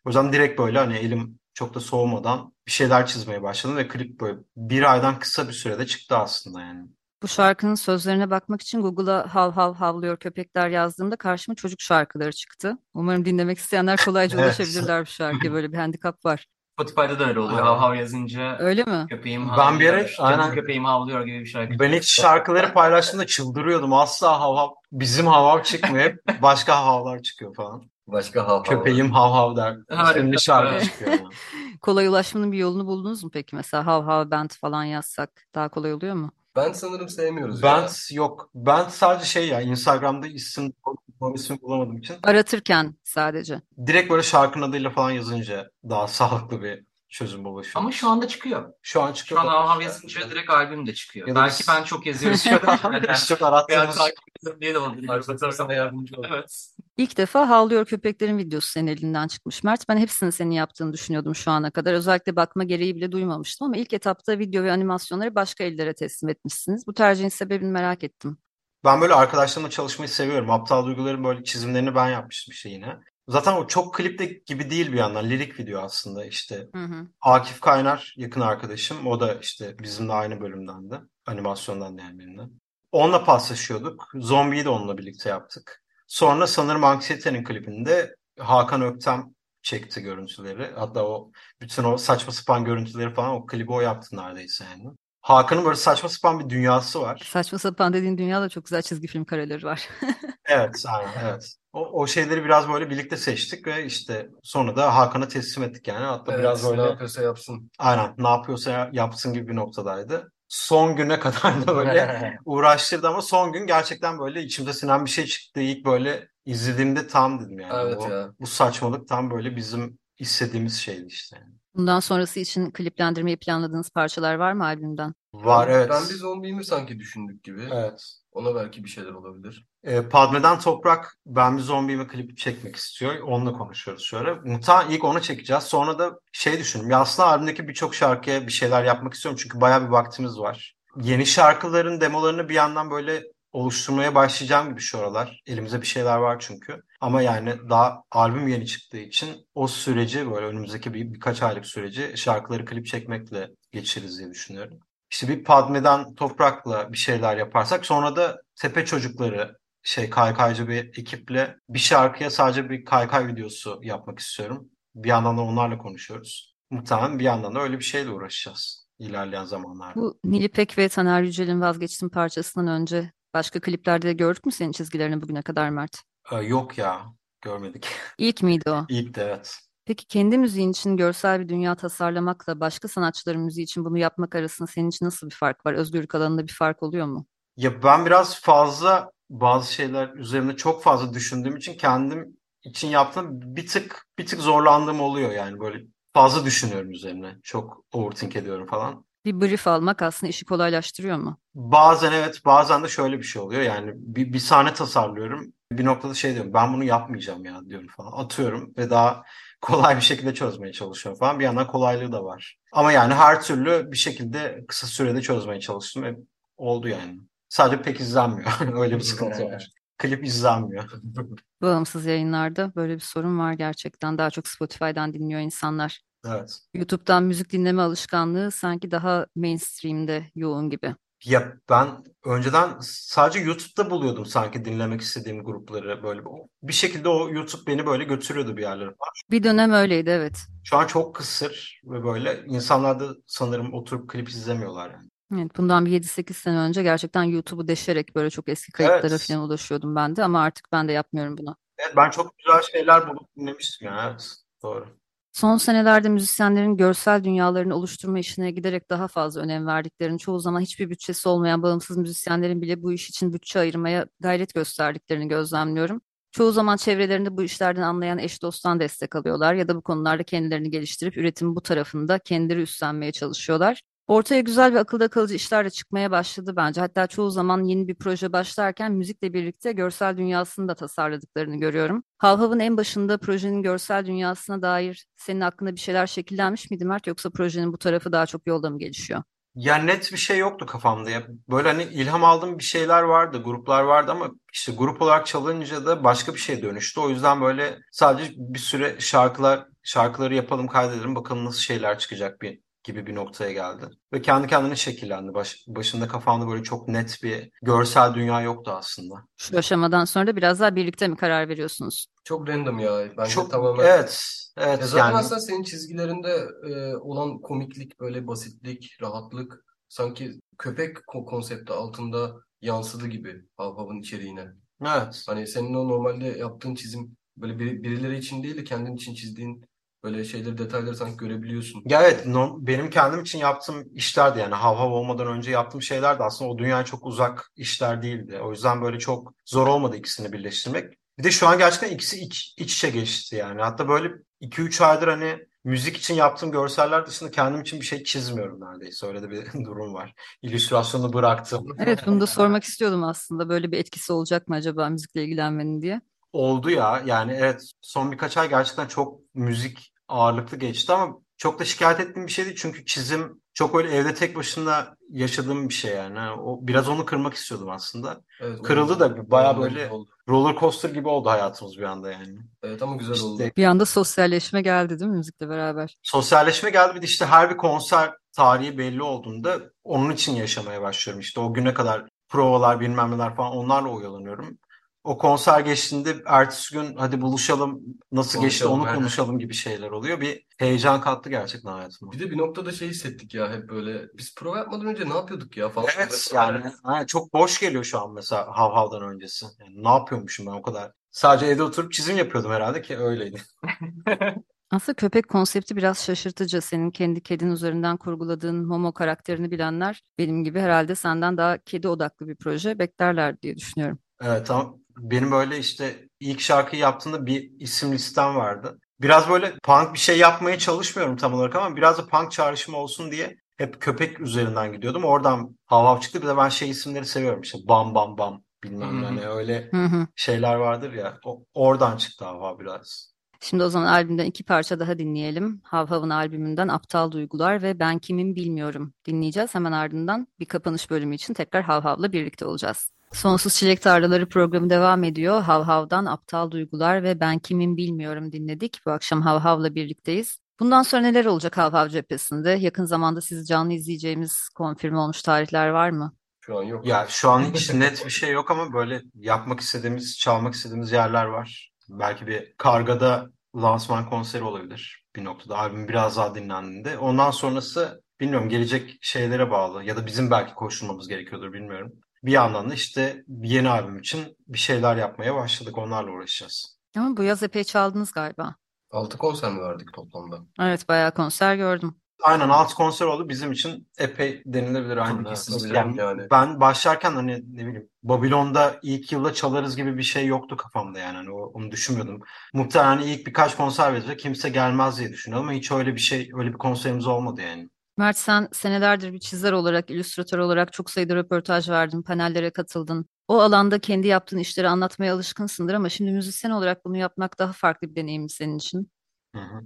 O 0.05 0.09
yüzden 0.09 0.33
direkt 0.33 0.59
böyle 0.59 0.79
hani 0.79 0.97
elim 0.97 1.39
çok 1.53 1.73
da 1.73 1.79
soğumadan 1.79 2.53
bir 2.67 2.71
şeyler 2.71 3.05
çizmeye 3.07 3.41
başladım 3.43 3.77
ve 3.77 3.87
klip 3.87 4.19
böyle 4.19 4.39
bir 4.57 4.91
aydan 4.91 5.19
kısa 5.19 5.47
bir 5.47 5.53
sürede 5.53 5.85
çıktı 5.85 6.17
aslında 6.17 6.61
yani. 6.61 6.87
Bu 7.25 7.29
şarkının 7.29 7.75
sözlerine 7.75 8.29
bakmak 8.29 8.61
için 8.61 8.81
Google'a 8.81 9.35
hav 9.35 9.51
hav 9.51 9.73
havlıyor 9.73 10.17
köpekler 10.17 10.69
yazdığımda 10.69 11.15
karşıma 11.15 11.55
çocuk 11.55 11.81
şarkıları 11.81 12.31
çıktı. 12.31 12.77
Umarım 12.93 13.25
dinlemek 13.25 13.57
isteyenler 13.57 13.99
kolayca 14.05 14.37
Evet. 14.39 14.45
ulaşabilirler 14.59 15.01
bu 15.01 15.05
şarkıya. 15.05 15.53
Böyle 15.53 15.71
bir 15.71 15.77
handikap 15.77 16.25
var. 16.25 16.45
Spotify'da 16.73 17.19
da 17.19 17.27
öyle 17.27 17.39
oluyor. 17.39 17.61
Hav 17.61 17.77
hav 17.77 17.95
yazınca 17.95 18.57
Öyle 18.59 18.83
mi? 18.83 19.05
köpeğim 19.09 19.49
Ben 19.57 19.79
bir 19.79 19.89
ara- 19.89 19.97
havlıyor, 19.97 20.15
aynen. 20.19 20.53
köpeğim 20.53 20.85
havlıyor 20.85 21.25
gibi 21.25 21.39
bir 21.39 21.45
şarkı. 21.45 21.79
Ben 21.79 21.91
ilk 21.91 22.03
şarkıları 22.03 22.73
paylaştığımda 22.73 23.25
çıldırıyordum. 23.27 23.93
Asla 23.93 24.39
hav 24.39 24.55
hav, 24.55 24.69
bizim 24.91 25.27
hav 25.27 25.43
hav 25.45 25.63
çıkmıyor. 25.63 26.05
Hep 26.05 26.41
başka 26.41 26.85
havlar 26.85 27.21
çıkıyor 27.21 27.55
falan. 27.55 27.89
Başka 28.07 28.43
hav 28.43 28.47
hav. 28.47 28.63
Köpeğim 28.63 29.11
hav 29.11 29.31
hav 29.31 29.55
der. 29.55 29.77
Ünlü 30.15 30.39
şarkı 30.39 30.73
evet. 30.73 30.83
çıkıyor. 30.83 31.11
yani. 31.11 31.23
Kolay 31.81 32.07
ulaşmanın 32.07 32.51
bir 32.51 32.57
yolunu 32.57 32.85
buldunuz 32.87 33.23
mu 33.23 33.29
peki? 33.33 33.55
Mesela 33.55 33.85
hav 33.85 34.03
hav 34.03 34.31
band 34.31 34.49
falan 34.61 34.83
yazsak 34.83 35.29
daha 35.55 35.69
kolay 35.69 35.93
oluyor 35.93 36.15
mu? 36.15 36.31
Ben 36.55 36.71
sanırım 36.71 37.09
sevmiyoruz 37.09 37.63
Ben 37.63 37.81
ya. 37.81 37.87
yok. 38.11 38.49
Ben 38.55 38.89
sadece 38.89 39.25
şey 39.25 39.47
ya 39.47 39.61
Instagram'da 39.61 40.27
isim 40.27 40.73
o 41.19 41.33
ismi 41.35 41.61
bulamadığım 41.61 41.97
için. 41.97 42.15
Aratırken 42.23 42.95
sadece. 43.03 43.61
Direkt 43.87 44.09
böyle 44.09 44.23
şarkının 44.23 44.69
adıyla 44.69 44.89
falan 44.89 45.11
yazınca 45.11 45.71
daha 45.89 46.07
sağlıklı 46.07 46.61
bir 46.63 46.85
çözüm 47.15 47.45
ulaşıyor. 47.45 47.73
Ama 47.75 47.91
şu 47.91 48.09
anda 48.09 48.27
çıkıyor. 48.27 48.73
Şu 48.81 49.01
an 49.01 49.07
Şu 49.07 49.13
çıkıyor. 49.13 49.41
an 49.41 49.47
Hav 49.47 49.81
yazınca 49.81 50.29
direkt 50.29 50.49
albüm 50.49 50.87
de 50.87 50.93
çıkıyor. 50.93 51.27
Ya 51.27 51.35
da 51.35 51.39
Belki 51.41 51.59
biz- 51.59 51.67
ben 51.67 51.83
çok 51.83 52.05
yazıyoruz 52.05 52.43
şu 52.43 52.49
an. 52.49 53.01
Biz 53.13 53.27
çok 53.27 53.41
arattığımız 53.41 53.95
takip 53.97 54.17
ediyorum 54.39 54.61
diye 54.61 54.73
de 54.73 54.79
olabilir. 54.79 55.51
Sana 55.51 55.73
yardımcı 55.73 56.15
olur. 56.15 56.27
Evet. 56.33 56.67
İlk 56.97 57.17
defa 57.17 57.49
Havlıyor 57.49 57.85
Köpeklerin 57.85 58.37
videosu 58.37 58.67
senin 58.71 58.87
elinden 58.87 59.27
çıkmış 59.27 59.63
Mert. 59.63 59.89
Ben 59.89 59.97
hepsini 59.97 60.31
senin 60.31 60.51
yaptığını 60.51 60.93
düşünüyordum 60.93 61.35
şu 61.35 61.51
ana 61.51 61.71
kadar. 61.71 61.93
Özellikle 61.93 62.35
bakma 62.35 62.63
gereği 62.63 62.95
bile 62.95 63.11
duymamıştım 63.11 63.65
ama 63.65 63.77
ilk 63.77 63.93
etapta 63.93 64.39
video 64.39 64.63
ve 64.63 64.71
animasyonları 64.71 65.35
başka 65.35 65.63
ellere 65.63 65.93
teslim 65.93 66.29
etmişsiniz. 66.29 66.87
Bu 66.87 66.93
tercihin 66.93 67.29
sebebini 67.29 67.71
merak 67.71 68.03
ettim. 68.03 68.37
Ben 68.85 69.01
böyle 69.01 69.13
arkadaşlarımla 69.13 69.69
çalışmayı 69.69 70.09
seviyorum. 70.09 70.49
Aptal 70.51 70.85
Duygular'ın 70.85 71.23
böyle 71.23 71.43
çizimlerini 71.43 71.95
ben 71.95 72.09
yapmıştım 72.09 72.51
işte 72.51 72.69
yine. 72.69 72.97
Zaten 73.27 73.53
o 73.53 73.67
çok 73.67 73.93
klipte 73.93 74.25
gibi 74.25 74.69
değil 74.69 74.91
bir 74.91 74.97
yandan. 74.97 75.29
Lirik 75.29 75.59
video 75.59 75.81
aslında 75.81 76.25
işte. 76.25 76.67
Hı 76.75 76.83
hı. 76.83 77.07
Akif 77.21 77.59
Kaynar 77.61 78.13
yakın 78.17 78.41
arkadaşım. 78.41 79.07
O 79.07 79.19
da 79.19 79.33
işte 79.33 79.79
bizimle 79.79 80.13
aynı 80.13 80.41
bölümdendi. 80.41 80.99
Animasyondan 81.25 81.97
yani 81.97 82.19
birinden. 82.19 82.51
Onunla 82.91 83.23
paslaşıyorduk. 83.23 84.11
Zombiyi 84.15 84.65
de 84.65 84.69
onunla 84.69 84.97
birlikte 84.97 85.29
yaptık. 85.29 85.83
Sonra 86.07 86.47
sanırım 86.47 86.83
Anksiyete'nin 86.83 87.43
klibinde 87.43 88.15
Hakan 88.39 88.81
Öktem 88.81 89.35
çekti 89.61 90.01
görüntüleri. 90.01 90.71
Hatta 90.75 91.05
o 91.05 91.31
bütün 91.61 91.83
o 91.83 91.97
saçma 91.97 92.33
sapan 92.33 92.65
görüntüleri 92.65 93.13
falan 93.13 93.31
o 93.31 93.45
klibi 93.45 93.71
o 93.71 93.81
yaptı 93.81 94.17
neredeyse 94.17 94.65
yani. 94.71 94.95
Hakan'ın 95.21 95.65
böyle 95.65 95.75
saçma 95.75 96.09
sapan 96.09 96.39
bir 96.39 96.49
dünyası 96.49 97.01
var. 97.01 97.21
Saçma 97.25 97.59
sapan 97.59 97.93
dediğin 97.93 98.17
dünyada 98.17 98.49
çok 98.49 98.65
güzel 98.65 98.81
çizgi 98.81 99.07
film 99.07 99.25
kareleri 99.25 99.65
var. 99.65 99.89
Evet, 100.47 100.83
aynen, 100.87 101.11
evet. 101.23 101.55
O, 101.75 102.01
o 102.01 102.07
şeyleri 102.07 102.45
biraz 102.45 102.69
böyle 102.69 102.89
birlikte 102.89 103.17
seçtik 103.17 103.67
ve 103.67 103.85
işte 103.85 104.29
sonra 104.43 104.75
da 104.75 104.95
Hakan'a 104.95 105.27
teslim 105.27 105.63
ettik 105.63 105.87
yani. 105.87 106.05
Hatta 106.05 106.31
Evet, 106.31 106.43
biraz 106.43 106.63
ne 106.63 106.69
böyle 106.69 106.81
yapıyorsa 106.81 107.21
yapsın. 107.21 107.71
aynen 107.79 108.13
ne 108.17 108.27
yapıyorsa 108.27 108.89
yapsın 108.93 109.33
gibi 109.33 109.47
bir 109.47 109.55
noktadaydı. 109.55 110.31
Son 110.47 110.95
güne 110.95 111.19
kadar 111.19 111.67
da 111.67 111.75
böyle 111.75 112.37
uğraştırdı 112.45 113.07
ama 113.07 113.21
son 113.21 113.51
gün 113.51 113.67
gerçekten 113.67 114.19
böyle 114.19 114.43
içimde 114.43 114.73
sinen 114.73 115.05
bir 115.05 115.09
şey 115.09 115.25
çıktı. 115.25 115.61
İlk 115.61 115.85
böyle 115.85 116.27
izlediğimde 116.45 117.07
tam 117.07 117.39
dedim 117.39 117.59
yani. 117.59 117.87
Evet 117.87 117.97
bu, 117.99 118.11
ya. 118.11 118.29
bu 118.39 118.47
saçmalık 118.47 119.07
tam 119.07 119.31
böyle 119.31 119.55
bizim 119.55 119.99
istediğimiz 120.19 120.75
şeydi 120.75 121.05
işte. 121.07 121.37
yani. 121.41 121.53
Bundan 121.75 121.99
sonrası 121.99 122.39
için 122.39 122.71
kliplendirmeyi 122.71 123.37
planladığınız 123.37 123.89
parçalar 123.89 124.35
var 124.35 124.53
mı 124.53 124.65
albümden? 124.65 125.13
Var 125.33 125.67
evet. 125.67 125.89
Ben 125.89 126.03
bir 126.09 126.15
zombiyi 126.15 126.53
mi 126.53 126.65
sanki 126.65 126.99
düşündük 126.99 127.43
gibi. 127.43 127.69
Evet. 127.73 128.15
Ona 128.31 128.55
belki 128.55 128.83
bir 128.83 128.89
şeyler 128.89 129.11
olabilir. 129.11 129.65
E, 129.85 130.09
Padme'den 130.09 130.59
Toprak 130.59 131.17
ben 131.25 131.57
bir 131.57 131.61
zombimi 131.61 132.07
klip 132.07 132.37
çekmek 132.37 132.75
istiyor. 132.75 133.19
Onunla 133.19 133.53
konuşuyoruz 133.53 134.03
şöyle. 134.03 134.33
Muhtemelen 134.33 134.89
ilk 134.89 135.03
onu 135.03 135.21
çekeceğiz. 135.21 135.63
Sonra 135.63 135.99
da 135.99 136.19
şey 136.31 136.59
düşündüm. 136.59 136.89
Ya 136.89 136.99
aslında 136.99 137.29
albümdeki 137.29 137.67
birçok 137.67 137.95
şarkıya 137.95 138.47
bir 138.47 138.51
şeyler 138.51 138.83
yapmak 138.83 139.13
istiyorum. 139.13 139.39
Çünkü 139.43 139.61
bayağı 139.61 139.85
bir 139.85 139.89
vaktimiz 139.89 140.39
var. 140.39 140.75
Yeni 141.01 141.25
şarkıların 141.25 142.01
demolarını 142.01 142.49
bir 142.49 142.53
yandan 142.53 142.91
böyle 142.91 143.23
oluşturmaya 143.51 144.15
başlayacağım 144.15 144.69
gibi 144.69 144.79
şu 144.79 144.99
aralar. 144.99 145.41
Elimizde 145.47 145.81
bir 145.81 145.87
şeyler 145.87 146.17
var 146.17 146.37
çünkü. 146.39 146.81
Ama 147.01 147.21
yani 147.21 147.55
daha 147.69 148.03
albüm 148.11 148.47
yeni 148.47 148.65
çıktığı 148.65 148.97
için 148.97 149.47
o 149.55 149.67
süreci 149.67 150.31
böyle 150.31 150.45
önümüzdeki 150.45 150.93
bir, 150.93 151.13
birkaç 151.13 151.43
aylık 151.43 151.65
süreci 151.65 152.17
şarkıları 152.17 152.65
klip 152.65 152.85
çekmekle 152.85 153.49
geçiririz 153.71 154.19
diye 154.19 154.29
düşünüyorum. 154.29 154.79
İşte 155.11 155.27
bir 155.27 155.43
Padme'den 155.43 156.15
Toprak'la 156.15 156.93
bir 156.93 156.97
şeyler 156.97 157.37
yaparsak 157.37 157.85
sonra 157.85 158.15
da 158.15 158.41
Tepe 158.55 158.85
Çocukları 158.85 159.55
şey 159.85 160.09
kaykaycı 160.09 160.67
bir 160.67 160.87
ekiple 160.99 161.55
bir 161.69 161.79
şarkıya 161.79 162.29
sadece 162.29 162.69
bir 162.69 162.85
kaykay 162.85 163.27
videosu 163.27 163.79
yapmak 163.83 164.19
istiyorum. 164.19 164.69
Bir 164.95 165.09
yandan 165.09 165.37
da 165.37 165.41
onlarla 165.41 165.77
konuşuyoruz. 165.77 166.55
Muhtemelen 166.71 167.19
bir 167.19 167.23
yandan 167.23 167.55
da 167.55 167.59
öyle 167.59 167.79
bir 167.79 167.83
şeyle 167.83 168.09
uğraşacağız 168.09 168.87
ilerleyen 168.99 169.45
zamanlarda. 169.45 169.95
Bu 169.95 170.19
Nilipek 170.23 170.77
ve 170.77 170.89
Taner 170.89 171.21
Yücel'in 171.21 171.61
Vazgeçtim 171.61 172.09
parçasından 172.09 172.67
önce 172.67 173.11
başka 173.33 173.59
kliplerde 173.59 174.07
de 174.07 174.13
gördük 174.13 174.45
mü 174.45 174.51
senin 174.51 174.71
çizgilerini 174.71 175.21
bugüne 175.21 175.41
kadar 175.41 175.69
Mert? 175.69 176.01
Ee, 176.31 176.35
yok 176.35 176.77
ya 176.77 177.05
görmedik. 177.41 177.87
İlk 178.17 178.43
miydi 178.43 178.69
o? 178.69 178.85
İlk 178.89 179.15
de 179.15 179.23
evet. 179.23 179.59
Peki 179.85 180.07
kendi 180.07 180.37
müziğin 180.37 180.71
için 180.71 180.97
görsel 180.97 181.39
bir 181.39 181.49
dünya 181.49 181.75
tasarlamakla 181.75 182.59
başka 182.59 182.87
sanatçıların 182.87 183.41
müziği 183.41 183.63
için 183.63 183.85
bunu 183.85 183.97
yapmak 183.97 184.35
arasında 184.35 184.67
senin 184.67 184.89
için 184.89 185.05
nasıl 185.05 185.29
bir 185.29 185.35
fark 185.35 185.65
var? 185.65 185.73
Özgürlük 185.73 186.15
alanında 186.15 186.47
bir 186.47 186.53
fark 186.53 186.83
oluyor 186.83 187.05
mu? 187.05 187.25
Ya 187.57 187.83
ben 187.83 188.05
biraz 188.05 188.41
fazla 188.41 189.11
bazı 189.29 189.73
şeyler 189.73 190.09
üzerine 190.13 190.55
çok 190.55 190.83
fazla 190.83 191.13
düşündüğüm 191.13 191.57
için 191.57 191.77
kendim 191.77 192.37
için 192.63 192.87
yaptığım 192.87 193.29
bir 193.31 193.67
tık 193.67 194.05
bir 194.19 194.25
tık 194.25 194.39
zorlandığım 194.39 195.01
oluyor 195.01 195.31
yani 195.31 195.59
böyle 195.59 195.83
fazla 196.13 196.45
düşünüyorum 196.45 196.91
üzerine. 196.91 197.35
Çok 197.43 197.85
overthink 197.91 198.35
ediyorum 198.35 198.67
falan. 198.67 199.05
Bir 199.25 199.41
brief 199.41 199.67
almak 199.67 200.01
aslında 200.01 200.29
işi 200.29 200.45
kolaylaştırıyor 200.45 201.17
mu? 201.17 201.37
Bazen 201.55 202.11
evet 202.11 202.41
bazen 202.45 202.83
de 202.83 202.87
şöyle 202.87 203.17
bir 203.17 203.23
şey 203.23 203.41
oluyor 203.41 203.61
yani 203.61 203.91
bir, 203.95 204.33
bir 204.33 204.39
sahne 204.39 204.73
tasarlıyorum 204.73 205.53
bir 205.71 205.85
noktada 205.85 206.13
şey 206.13 206.33
diyorum 206.33 206.53
ben 206.53 206.73
bunu 206.73 206.83
yapmayacağım 206.83 207.45
ya 207.45 207.61
diyorum 207.65 207.87
falan 207.97 208.23
atıyorum 208.23 208.73
ve 208.77 208.89
daha 208.89 209.23
kolay 209.61 209.95
bir 209.95 210.01
şekilde 210.01 210.33
çözmeye 210.33 210.73
çalışıyorum 210.73 211.19
falan 211.19 211.39
bir 211.39 211.43
yandan 211.43 211.67
kolaylığı 211.67 212.11
da 212.11 212.23
var. 212.23 212.57
Ama 212.71 212.91
yani 212.91 213.13
her 213.13 213.41
türlü 213.41 213.91
bir 213.91 213.97
şekilde 213.97 214.65
kısa 214.67 214.87
sürede 214.87 215.21
çözmeye 215.21 215.59
çalıştım 215.59 216.03
ve 216.03 216.15
oldu 216.57 216.87
yani. 216.87 217.19
Sadece 217.55 217.81
pek 217.81 217.99
izlenmiyor 217.99 218.51
öyle 218.81 218.95
bir 218.95 219.01
sıkıntı 219.01 219.45
var. 219.45 219.69
Klip 219.97 220.25
izlenmiyor. 220.25 220.83
Bağımsız 221.61 222.05
yayınlarda 222.05 222.75
böyle 222.75 222.95
bir 222.95 222.99
sorun 222.99 223.39
var 223.39 223.53
gerçekten. 223.53 224.17
Daha 224.17 224.29
çok 224.29 224.47
Spotify'dan 224.47 225.13
dinliyor 225.13 225.41
insanlar. 225.41 226.01
Evet. 226.27 226.59
YouTube'dan 226.73 227.23
müzik 227.23 227.51
dinleme 227.51 227.81
alışkanlığı 227.81 228.51
sanki 228.51 228.91
daha 228.91 229.25
mainstream'de 229.35 230.31
yoğun 230.35 230.69
gibi. 230.69 230.95
Ya 231.25 231.53
ben 231.69 231.87
önceden 232.25 232.77
sadece 232.81 233.39
YouTube'da 233.39 233.89
buluyordum 233.89 234.25
sanki 234.25 234.65
dinlemek 234.65 235.01
istediğim 235.01 235.43
grupları 235.43 236.03
böyle. 236.03 236.21
Bir 236.63 236.73
şekilde 236.73 237.09
o 237.09 237.29
YouTube 237.29 237.67
beni 237.67 237.85
böyle 237.85 238.03
götürüyordu 238.03 238.57
bir 238.57 238.61
yerlere. 238.61 238.89
Bir 239.31 239.43
dönem 239.43 239.71
öyleydi 239.71 240.09
evet. 240.09 240.37
Şu 240.63 240.77
an 240.77 240.87
çok 240.87 241.15
kısır 241.15 241.81
ve 241.85 242.03
böyle 242.03 242.43
insanlar 242.45 242.99
da 242.99 243.15
sanırım 243.27 243.73
oturup 243.73 244.09
klip 244.09 244.29
izlemiyorlar 244.29 244.91
yani. 244.91 245.09
Evet, 245.33 245.57
bundan 245.57 245.85
bir 245.85 245.91
7-8 245.91 246.37
sene 246.37 246.57
önce 246.57 246.83
gerçekten 246.83 247.23
YouTube'u 247.23 247.67
deşerek 247.67 248.15
böyle 248.15 248.29
çok 248.29 248.49
eski 248.49 248.71
kayıtlara 248.71 249.07
Evet. 249.07 249.27
falan 249.27 249.41
ulaşıyordum 249.41 249.95
ben 249.95 250.15
de 250.15 250.23
ama 250.23 250.41
artık 250.41 250.71
ben 250.71 250.87
de 250.87 250.91
yapmıyorum 250.91 251.37
bunu. 251.37 251.55
Evet 251.77 251.93
ben 251.97 252.09
çok 252.09 252.37
güzel 252.37 252.61
şeyler 252.61 253.07
bulup 253.07 253.35
dinlemiştim 253.37 253.87
yani 253.87 254.11
evet 254.11 254.35
doğru. 254.63 254.87
Son 255.33 255.57
senelerde 255.57 256.09
müzisyenlerin 256.09 256.77
görsel 256.77 257.23
dünyalarını 257.23 257.75
oluşturma 257.75 258.19
işine 258.19 258.51
giderek 258.51 258.89
daha 258.89 259.07
fazla 259.07 259.41
önem 259.41 259.67
verdiklerini, 259.67 260.19
çoğu 260.19 260.39
zaman 260.39 260.61
hiçbir 260.61 260.89
bütçesi 260.89 261.29
olmayan 261.29 261.63
bağımsız 261.63 261.97
müzisyenlerin 261.97 262.61
bile 262.61 262.83
bu 262.83 262.93
iş 262.93 263.09
için 263.09 263.33
bütçe 263.33 263.59
ayırmaya 263.59 264.05
gayret 264.19 264.53
gösterdiklerini 264.53 265.27
gözlemliyorum. 265.27 266.01
Çoğu 266.31 266.51
zaman 266.51 266.77
çevrelerinde 266.77 267.37
bu 267.37 267.43
işlerden 267.43 267.81
anlayan 267.81 268.17
eş 268.17 268.41
dosttan 268.41 268.79
destek 268.79 269.15
alıyorlar 269.15 269.53
ya 269.53 269.67
da 269.67 269.75
bu 269.75 269.81
konularda 269.81 270.23
kendilerini 270.23 270.69
geliştirip 270.69 271.17
üretimin 271.17 271.55
bu 271.55 271.61
tarafında 271.61 272.19
kendileri 272.19 272.61
üstlenmeye 272.61 273.11
çalışıyorlar. 273.11 273.81
Ortaya 274.07 274.41
güzel 274.41 274.73
ve 274.73 274.79
akılda 274.79 275.07
kalıcı 275.07 275.35
işler 275.35 275.65
de 275.65 275.69
çıkmaya 275.69 276.11
başladı 276.11 276.53
bence. 276.55 276.81
Hatta 276.81 277.07
çoğu 277.07 277.29
zaman 277.31 277.63
yeni 277.63 277.87
bir 277.87 277.95
proje 277.95 278.33
başlarken 278.33 278.91
müzikle 278.91 279.33
birlikte 279.33 279.71
görsel 279.71 280.17
dünyasını 280.17 280.67
da 280.67 280.75
tasarladıklarını 280.75 281.59
görüyorum. 281.59 282.03
Havhav'ın 282.17 282.59
en 282.59 282.77
başında 282.77 283.17
projenin 283.17 283.61
görsel 283.63 284.05
dünyasına 284.05 284.61
dair 284.61 285.05
senin 285.15 285.41
hakkında 285.41 285.75
bir 285.75 285.79
şeyler 285.79 286.07
şekillenmiş 286.07 286.71
miydi 286.71 286.85
Mert 286.85 287.07
yoksa 287.07 287.29
projenin 287.29 287.73
bu 287.73 287.77
tarafı 287.77 288.11
daha 288.11 288.25
çok 288.25 288.47
yolda 288.47 288.69
mı 288.69 288.79
gelişiyor? 288.79 289.23
Ya 289.55 289.75
net 289.75 290.11
bir 290.11 290.17
şey 290.17 290.37
yoktu 290.37 290.65
kafamda 290.65 291.09
ya. 291.09 291.27
Böyle 291.49 291.67
hani 291.67 291.83
ilham 291.83 292.23
aldığım 292.23 292.59
bir 292.59 292.63
şeyler 292.63 293.01
vardı, 293.01 293.41
gruplar 293.43 293.83
vardı 293.83 294.11
ama 294.11 294.31
işte 294.53 294.71
grup 294.71 295.01
olarak 295.01 295.25
çalınca 295.25 295.85
da 295.85 296.03
başka 296.03 296.33
bir 296.33 296.39
şey 296.39 296.61
dönüştü. 296.61 296.99
O 296.99 297.09
yüzden 297.09 297.41
böyle 297.41 297.77
sadece 297.91 298.31
bir 298.37 298.59
süre 298.59 298.95
şarkılar 298.99 299.65
şarkıları 299.83 300.35
yapalım, 300.35 300.67
kaydedelim 300.67 301.15
bakalım 301.15 301.45
nasıl 301.45 301.59
şeyler 301.59 301.99
çıkacak 301.99 302.41
bir 302.41 302.64
gibi 302.85 303.07
bir 303.07 303.15
noktaya 303.15 303.51
geldi. 303.51 303.85
Ve 304.13 304.21
kendi 304.21 304.47
kendine 304.47 304.75
şekillendi. 304.75 305.33
Baş, 305.33 305.65
başında 305.67 306.07
kafamda 306.07 306.47
böyle 306.47 306.63
çok 306.63 306.87
net 306.87 307.19
bir 307.23 307.49
görsel 307.61 308.13
dünya 308.13 308.41
yoktu 308.41 308.71
aslında. 308.71 309.15
Şu 309.37 309.57
aşamadan 309.57 310.05
sonra 310.05 310.27
da 310.27 310.35
biraz 310.35 310.59
daha 310.59 310.75
birlikte 310.75 311.07
mi 311.07 311.15
karar 311.17 311.49
veriyorsunuz? 311.49 312.07
Çok 312.23 312.47
random 312.49 312.79
ya. 312.79 313.17
Bence 313.17 313.31
Çok 313.31 313.51
tamamen. 313.51 313.85
evet, 313.85 314.27
evet 314.57 314.81
Ya 314.81 314.87
zaten 314.87 315.05
yani 315.05 315.17
aslında 315.17 315.39
senin 315.41 315.63
çizgilerinde 315.63 316.47
e, 316.69 316.95
olan 316.95 317.41
komiklik, 317.41 317.99
böyle 317.99 318.27
basitlik, 318.27 318.97
rahatlık 319.01 319.65
sanki 319.89 320.31
köpek 320.57 320.97
ko- 320.97 321.25
konsepti 321.25 321.73
altında 321.73 322.35
yansıdı 322.61 323.07
gibi 323.07 323.41
Havhav'ın 323.57 323.99
içeriğine. 323.99 324.45
evet. 324.85 325.23
Hani 325.27 325.47
senin 325.47 325.73
o 325.73 325.87
normalde 325.89 326.25
yaptığın 326.27 326.75
çizim 326.75 327.17
böyle 327.37 327.59
bir- 327.59 327.83
birileri 327.83 328.17
için 328.17 328.43
değil 328.43 328.57
de 328.57 328.63
kendin 328.63 328.95
için 328.95 329.13
çizdiğin 329.13 329.65
böyle 330.05 330.25
şeyleri, 330.25 330.57
detayları 330.57 330.95
sanki 330.95 331.17
görebiliyorsun. 331.17 331.81
Ya 331.85 332.03
evet 332.03 332.25
no- 332.25 332.57
benim 332.59 332.89
kendim 332.89 333.21
için 333.21 333.39
yaptığım 333.39 333.83
işlerdi 333.93 334.39
yani 334.39 334.55
hav 334.55 334.75
hav 334.75 334.91
olmadan 334.91 335.27
önce 335.27 335.51
yaptığım 335.51 335.81
şeyler 335.81 336.19
de 336.19 336.23
aslında 336.23 336.51
o 336.51 336.57
dünyaya 336.57 336.85
çok 336.85 337.05
uzak 337.05 337.51
işler 337.55 338.01
değildi. 338.01 338.39
O 338.43 338.51
yüzden 338.51 338.81
böyle 338.81 338.99
çok 338.99 339.33
zor 339.45 339.67
olmadı 339.67 339.97
ikisini 339.97 340.33
birleştirmek. 340.33 340.93
Bir 341.17 341.23
de 341.23 341.31
şu 341.31 341.47
an 341.47 341.57
gerçekten 341.57 341.95
ikisi 341.95 342.19
iç, 342.19 342.53
iç 342.57 342.75
içe 342.75 342.89
geçti 342.89 343.35
yani. 343.35 343.61
Hatta 343.61 343.87
böyle 343.87 344.11
2-3 344.41 344.81
aydır 344.81 345.07
hani 345.07 345.39
müzik 345.63 345.97
için 345.97 346.13
yaptığım 346.13 346.51
görseller 346.51 347.05
dışında 347.05 347.31
kendim 347.31 347.61
için 347.61 347.79
bir 347.81 347.85
şey 347.85 348.03
çizmiyorum 348.03 348.61
neredeyse. 348.61 349.07
Öyle 349.07 349.21
de 349.21 349.29
bir 349.29 349.45
durum 349.65 349.93
var. 349.93 350.13
İllüstrasyonu 350.41 351.13
bıraktım. 351.13 351.67
Evet 351.79 351.99
bunu 352.07 352.21
da 352.21 352.27
sormak 352.27 352.63
istiyordum 352.63 353.03
aslında. 353.03 353.49
Böyle 353.49 353.71
bir 353.71 353.77
etkisi 353.77 354.13
olacak 354.13 354.47
mı 354.47 354.55
acaba 354.55 354.89
müzikle 354.89 355.23
ilgilenmenin 355.23 355.81
diye. 355.81 356.01
Oldu 356.33 356.69
ya 356.69 357.03
yani 357.05 357.33
evet 357.33 357.71
son 357.81 358.11
birkaç 358.11 358.37
ay 358.37 358.49
gerçekten 358.49 358.87
çok 358.87 359.19
müzik 359.33 359.93
ağırlıklı 360.07 360.57
geçti 360.57 360.93
ama 360.93 361.15
çok 361.37 361.59
da 361.59 361.65
şikayet 361.65 361.99
ettiğim 361.99 362.27
bir 362.27 362.31
şey 362.31 362.45
değil 362.45 362.57
çünkü 362.59 362.85
çizim 362.85 363.41
çok 363.53 363.75
öyle 363.75 363.91
evde 363.95 364.13
tek 364.13 364.35
başına 364.35 364.95
yaşadığım 365.09 365.69
bir 365.69 365.73
şey 365.73 365.95
yani. 365.95 366.17
Yani 366.17 366.41
o 366.41 366.59
biraz 366.67 366.89
onu 366.89 367.05
kırmak 367.05 367.33
istiyordum 367.33 367.69
aslında. 367.69 368.21
Evet, 368.41 368.61
Kırıldı 368.61 368.93
oldu. 368.93 368.99
da 368.99 369.31
bayağı 369.31 369.53
Oldu, 369.53 369.61
böyle 369.61 369.89
oldu. 369.89 370.09
roller 370.29 370.55
coaster 370.59 370.89
gibi 370.89 371.07
oldu 371.07 371.29
hayatımız 371.29 371.77
bir 371.77 371.83
anda 371.83 372.11
yani. 372.11 372.37
Evet 372.63 372.81
ama 372.81 372.95
güzel 372.95 373.19
oldu. 373.19 373.43
İşte 373.43 373.55
Bir 373.57 373.65
anda 373.65 373.85
sosyalleşme 373.85 374.61
geldi 374.61 374.99
değil 374.99 375.11
mi 375.11 375.17
müzikle 375.17 375.49
beraber? 375.49 375.97
sosyalleşme 376.03 376.69
geldi 376.69 376.95
bir 376.95 377.01
de 377.01 377.05
işte 377.05 377.25
her 377.25 377.49
bir 377.49 377.57
konser 377.57 378.11
tarihi 378.35 378.77
belli 378.77 379.03
olduğunda 379.03 379.59
onun 379.83 380.09
için 380.11 380.35
yaşamaya 380.35 380.81
başlıyorum. 380.81 381.19
İşte 381.21 381.39
o 381.39 381.53
güne 381.53 381.73
kadar 381.73 382.05
provalar 382.29 382.79
bilmem 382.79 383.11
neler 383.11 383.35
falan 383.35 383.51
onlarla 383.51 383.89
oyalanıyorum. 383.89 384.57
O 385.05 385.17
konser 385.17 385.59
geçtiğinde 385.59 386.15
ertesi 386.25 386.73
gün 386.75 386.95
hadi 386.95 387.21
buluşalım 387.21 387.81
nasıl 388.11 388.41
geçti 388.41 388.63
Konuşalım, 388.63 388.81
onu 388.81 388.89
aynen. 388.89 388.99
konuşalım 388.99 389.39
gibi 389.39 389.53
şeyler 389.53 389.91
oluyor. 389.91 390.21
Bir 390.21 390.45
heyecan 390.57 391.01
kattı 391.01 391.29
gerçekten 391.29 391.71
hayatıma. 391.71 392.11
Bir 392.11 392.19
de 392.19 392.31
bir 392.31 392.37
noktada 392.37 392.71
şey 392.71 392.89
hissettik 392.89 393.33
ya 393.33 393.53
hep 393.53 393.69
böyle 393.69 394.07
biz 394.13 394.35
prova 394.35 394.57
yapmadan 394.57 394.87
önce 394.87 395.09
ne 395.09 395.13
yapıyorduk 395.13 395.57
ya 395.57 395.69
falan. 395.69 395.89
Evet 395.97 396.31
yani 396.33 396.63
aynen, 396.83 397.05
çok 397.05 397.33
boş 397.33 397.59
geliyor 397.59 397.83
şu 397.83 397.99
an 397.99 398.13
mesela 398.13 398.47
Hav 398.47 398.73
Hav'dan 398.73 399.01
öncesi. 399.01 399.45
Yani 399.59 399.83
ne 399.83 399.89
yapıyormuşum 399.89 400.45
ben 400.45 400.51
o 400.51 400.61
kadar. 400.61 400.91
Sadece 401.11 401.45
evde 401.45 401.63
oturup 401.63 401.93
çizim 401.93 402.17
yapıyordum 402.17 402.51
herhalde 402.51 402.81
ki 402.81 402.97
öyleydi. 402.97 403.41
Aslında 404.71 404.95
köpek 404.95 405.29
konsepti 405.29 405.75
biraz 405.75 406.05
şaşırtıcı. 406.05 406.61
Senin 406.61 406.91
kendi 406.91 407.21
kedin 407.21 407.51
üzerinden 407.51 407.97
kurguladığın 407.97 408.67
Momo 408.67 408.93
karakterini 408.93 409.51
bilenler 409.51 410.03
benim 410.17 410.43
gibi 410.43 410.59
herhalde 410.59 410.95
senden 410.95 411.37
daha 411.37 411.57
kedi 411.57 411.87
odaklı 411.87 412.27
bir 412.27 412.35
proje 412.35 412.79
beklerler 412.79 413.41
diye 413.41 413.57
düşünüyorum. 413.57 413.99
Evet 414.21 414.47
tamam. 414.47 414.84
Benim 414.97 415.31
böyle 415.31 415.57
işte 415.59 416.07
ilk 416.19 416.41
şarkıyı 416.41 416.81
yaptığımda 416.81 417.25
bir 417.25 417.51
isim 417.59 417.91
listem 417.91 418.35
vardı. 418.35 418.79
Biraz 419.01 419.29
böyle 419.29 419.53
punk 419.63 419.93
bir 419.93 419.99
şey 419.99 420.17
yapmaya 420.17 420.57
çalışmıyorum 420.57 421.17
tam 421.17 421.33
olarak 421.33 421.55
ama 421.55 421.75
biraz 421.75 421.97
da 421.97 422.07
punk 422.07 422.31
çağrışımı 422.31 422.77
olsun 422.77 423.11
diye 423.11 423.35
hep 423.57 423.81
köpek 423.81 424.21
üzerinden 424.21 424.73
gidiyordum. 424.73 425.03
Oradan 425.03 425.57
hav 425.65 425.85
hav 425.85 425.99
çıktı. 425.99 426.21
Bir 426.21 426.27
de 426.27 426.37
ben 426.37 426.49
şey 426.49 426.69
isimleri 426.69 427.05
seviyorum 427.05 427.41
işte 427.41 427.59
bam 427.67 427.95
bam 427.95 428.17
bam 428.17 428.43
bilmem 428.63 429.01
ne 429.01 429.05
hani 429.05 429.27
öyle 429.27 429.71
şeyler 430.15 430.55
vardır 430.55 430.93
ya. 430.93 431.17
O, 431.25 431.45
oradan 431.53 431.97
çıktı 431.97 432.25
hav 432.25 432.41
hav 432.41 432.59
biraz. 432.59 433.15
Şimdi 433.41 433.63
o 433.63 433.69
zaman 433.69 433.87
albümden 433.87 434.25
iki 434.25 434.43
parça 434.43 434.79
daha 434.79 434.97
dinleyelim. 434.97 435.61
Hav 435.63 435.87
Hav'ın 435.87 436.09
albümünden 436.09 436.67
Aptal 436.67 437.11
Duygular 437.11 437.61
ve 437.61 437.79
Ben 437.79 437.99
Kimim 437.99 438.35
Bilmiyorum 438.35 438.93
dinleyeceğiz. 439.05 439.55
Hemen 439.55 439.71
ardından 439.71 440.27
bir 440.39 440.45
kapanış 440.45 440.89
bölümü 440.89 441.15
için 441.15 441.33
tekrar 441.33 441.63
Hav 441.63 441.81
Hav'la 441.81 442.11
birlikte 442.11 442.45
olacağız. 442.45 442.91
Sonsuz 443.15 443.55
Çilek 443.55 443.81
Tarlaları 443.81 444.29
programı 444.29 444.69
devam 444.69 445.03
ediyor. 445.03 445.41
Hav 445.41 445.63
Hav'dan 445.63 446.05
Aptal 446.05 446.51
Duygular 446.51 447.03
ve 447.03 447.19
Ben 447.19 447.39
Kimim 447.39 447.77
Bilmiyorum 447.77 448.31
dinledik. 448.31 448.79
Bu 448.85 448.91
akşam 448.91 449.21
Hav 449.21 449.39
Hav'la 449.39 449.75
birlikteyiz. 449.75 450.39
Bundan 450.59 450.83
sonra 450.83 451.01
neler 451.01 451.25
olacak 451.25 451.57
Hav 451.57 451.71
Hav 451.71 451.87
cephesinde? 451.87 452.49
Yakın 452.51 452.85
zamanda 452.85 453.21
sizi 453.21 453.45
canlı 453.45 453.73
izleyeceğimiz 453.73 454.49
konfirme 454.55 454.97
olmuş 454.97 455.21
tarihler 455.21 455.69
var 455.69 455.89
mı? 455.89 456.13
Şu 456.41 456.57
an 456.57 456.63
yok. 456.63 456.87
Ya 456.87 457.05
şu 457.09 457.29
an 457.29 457.43
hiç 457.53 457.73
net 457.73 458.05
bir 458.05 458.11
şey 458.11 458.31
yok 458.31 458.51
ama 458.51 458.73
böyle 458.73 459.01
yapmak 459.13 459.59
istediğimiz, 459.59 460.17
çalmak 460.17 460.53
istediğimiz 460.53 460.91
yerler 460.91 461.25
var. 461.25 461.71
Belki 461.89 462.27
bir 462.27 462.53
Karga'da 462.57 463.29
lansman 463.55 464.09
konseri 464.09 464.43
olabilir 464.43 465.05
bir 465.15 465.23
noktada. 465.23 465.57
Albüm 465.57 465.87
biraz 465.87 466.17
daha 466.17 466.35
dinlendiğinde. 466.35 466.97
Ondan 466.97 467.31
sonrası 467.31 468.03
bilmiyorum 468.19 468.49
gelecek 468.49 468.97
şeylere 469.01 469.51
bağlı 469.51 469.83
ya 469.83 469.97
da 469.97 470.05
bizim 470.05 470.31
belki 470.31 470.53
koşulmamız 470.53 471.07
gerekiyordur 471.07 471.53
bilmiyorum. 471.53 471.91
Bir 472.23 472.31
yandan 472.31 472.69
da 472.69 472.73
işte 472.73 473.23
yeni 473.27 473.69
albüm 473.69 473.99
için 473.99 474.37
bir 474.47 474.57
şeyler 474.57 474.95
yapmaya 474.95 475.35
başladık. 475.35 475.77
Onlarla 475.77 476.11
uğraşacağız. 476.11 476.77
Ama 476.97 477.17
bu 477.17 477.23
yaz 477.23 477.43
epey 477.43 477.63
çaldınız 477.63 478.11
galiba. 478.11 478.55
6 478.91 479.17
konser 479.17 479.51
mi 479.51 479.61
verdik 479.61 479.93
toplamda? 479.93 480.39
Evet 480.59 480.89
bayağı 480.89 481.13
konser 481.13 481.55
gördüm. 481.55 481.95
Aynen 482.23 482.49
alt 482.49 482.73
konser 482.73 483.05
oldu 483.05 483.29
bizim 483.29 483.51
için 483.51 483.87
epey 483.97 484.41
denilebilir 484.45 484.97
evet. 484.97 485.27
kesinlikle. 485.29 485.77
Yani 485.77 485.97
Yani. 485.97 486.27
ben 486.31 486.59
başlarken 486.59 487.11
hani 487.11 487.31
ne 487.31 487.65
bileyim 487.67 487.89
Babilon'da 488.03 488.79
ilk 488.83 489.11
yılda 489.11 489.33
çalarız 489.33 489.75
gibi 489.75 489.97
bir 489.97 490.03
şey 490.03 490.25
yoktu 490.25 490.57
kafamda 490.57 490.99
yani 490.99 491.15
hani 491.17 491.31
o- 491.31 491.45
onu 491.53 491.71
düşünmüyordum. 491.71 492.21
Muhtemelen 492.53 492.89
hani 492.97 493.05
ilk 493.05 493.27
birkaç 493.27 493.55
konser 493.55 493.93
verecek 493.93 494.19
kimse 494.19 494.49
gelmez 494.49 494.99
diye 494.99 495.09
düşünüyordum 495.11 495.47
ama 495.49 495.57
hiç 495.57 495.71
öyle 495.71 495.95
bir 495.95 495.99
şey 495.99 496.29
öyle 496.33 496.49
bir 496.53 496.57
konserimiz 496.57 497.07
olmadı 497.07 497.41
yani. 497.41 497.69
Mert 497.97 498.17
sen 498.17 498.47
senelerdir 498.51 499.13
bir 499.13 499.19
çizer 499.19 499.51
olarak, 499.51 499.89
illüstratör 499.89 500.37
olarak 500.37 500.73
çok 500.73 500.89
sayıda 500.89 501.15
röportaj 501.15 501.69
verdin, 501.69 502.01
panellere 502.01 502.49
katıldın. 502.49 503.05
O 503.27 503.41
alanda 503.41 503.79
kendi 503.79 504.07
yaptığın 504.07 504.37
işleri 504.37 504.67
anlatmaya 504.67 505.13
alışkınsındır 505.13 505.73
ama 505.73 505.89
şimdi 505.89 506.11
müzisyen 506.11 506.51
olarak 506.51 506.85
bunu 506.85 506.97
yapmak 506.97 507.39
daha 507.39 507.53
farklı 507.53 507.89
bir 507.89 507.95
deneyim 507.95 508.29
senin 508.29 508.57
için. 508.57 508.91
Hı 509.35 509.41
hı. 509.41 509.61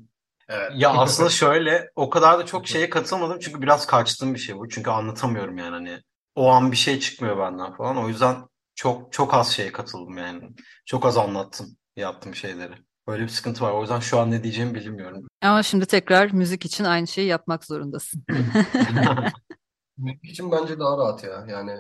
Evet. 0.50 0.72
Ya 0.76 0.90
aslında 0.90 1.30
şöyle 1.30 1.92
o 1.96 2.10
kadar 2.10 2.40
da 2.40 2.46
çok 2.46 2.68
şeye 2.68 2.90
katılmadım 2.90 3.40
çünkü 3.40 3.62
biraz 3.62 3.88
kaçtığım 3.88 4.34
bir 4.34 4.40
şey 4.40 4.58
bu. 4.58 4.70
Çünkü 4.70 4.90
anlatamıyorum 4.90 5.58
yani 5.58 5.72
hani 5.72 6.02
o 6.36 6.50
an 6.50 6.72
bir 6.72 6.78
şey 6.78 7.00
çıkmıyor 7.00 7.38
benden 7.38 7.74
falan. 7.74 7.98
O 7.98 8.08
yüzden 8.08 8.36
çok 8.76 9.14
çok 9.14 9.34
az 9.34 9.52
şeye 9.52 9.72
katıldım 9.72 10.18
yani. 10.18 10.50
Çok 10.86 11.06
az 11.06 11.18
anlattım 11.18 11.78
yaptığım 11.96 12.36
şeyleri. 12.36 12.74
Böyle 13.10 13.24
bir 13.24 13.28
sıkıntı 13.30 13.64
var. 13.64 13.72
O 13.72 13.82
yüzden 13.82 14.00
şu 14.00 14.20
an 14.20 14.32
ne 14.32 14.44
diyeceğimi 14.44 14.76
bilmiyorum. 14.76 15.28
Ama 15.42 15.64
şimdi 15.64 15.86
tekrar 15.86 16.32
müzik 16.32 16.66
için 16.66 16.84
aynı 16.84 17.08
şeyi 17.08 17.28
yapmak 17.28 17.66
zorundasın. 17.66 18.24
Müzik 19.98 20.26
için 20.26 20.52
bence 20.52 20.80
daha 20.80 20.98
rahat 20.98 21.24
ya. 21.24 21.46
Yani 21.50 21.72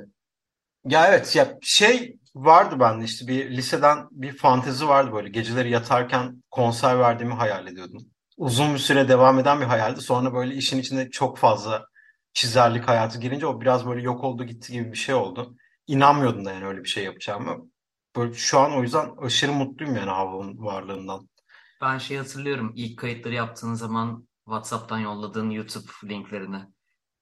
Ya 0.86 1.08
evet 1.08 1.36
ya 1.36 1.58
şey 1.62 2.20
vardı 2.36 2.80
bende 2.80 3.06
işte 3.06 3.28
bir 3.28 3.50
liseden 3.52 4.08
bir 4.12 4.38
fantezi 4.38 4.88
vardı 4.88 5.12
böyle 5.14 5.30
geceleri 5.30 5.72
yatarken 5.72 6.44
konser 6.52 7.00
verdiğimi 7.00 7.34
hayal 7.34 7.68
ediyordum. 7.68 8.06
Uzun 8.38 8.74
bir 8.74 8.80
süre 8.80 9.08
devam 9.08 9.40
eden 9.40 9.62
bir 9.62 9.66
hayaldi. 9.66 10.02
Sonra 10.02 10.34
böyle 10.34 10.56
işin 10.56 10.80
içinde 10.80 11.10
çok 11.10 11.38
fazla 11.38 11.86
çizerlik 12.34 12.88
hayatı 12.88 13.20
girince 13.20 13.46
o 13.46 13.62
biraz 13.62 13.88
böyle 13.88 14.02
yok 14.02 14.24
oldu 14.24 14.44
gitti 14.44 14.74
gibi 14.74 14.92
bir 14.92 14.98
şey 14.98 15.16
oldu. 15.16 15.56
İnanmıyordum 15.88 16.46
da 16.46 16.52
yani 16.52 16.66
öyle 16.66 16.84
bir 16.84 16.90
şey 16.90 17.04
yapacağımı. 17.04 17.70
Böyle 18.20 18.34
şu 18.34 18.60
an 18.60 18.78
o 18.78 18.82
yüzden 18.82 19.10
aşırı 19.18 19.52
mutluyum 19.52 19.96
yani 19.96 20.10
Havva'nın 20.10 20.66
varlığından. 20.66 21.30
Ben 21.82 21.98
şey 21.98 22.18
hatırlıyorum 22.18 22.74
ilk 22.76 23.00
kayıtları 23.00 23.34
yaptığın 23.34 23.74
zaman 23.74 24.28
WhatsApp'tan 24.46 25.00
yolladığın 25.00 25.50
YouTube 25.50 25.92
linklerini. 26.04 26.58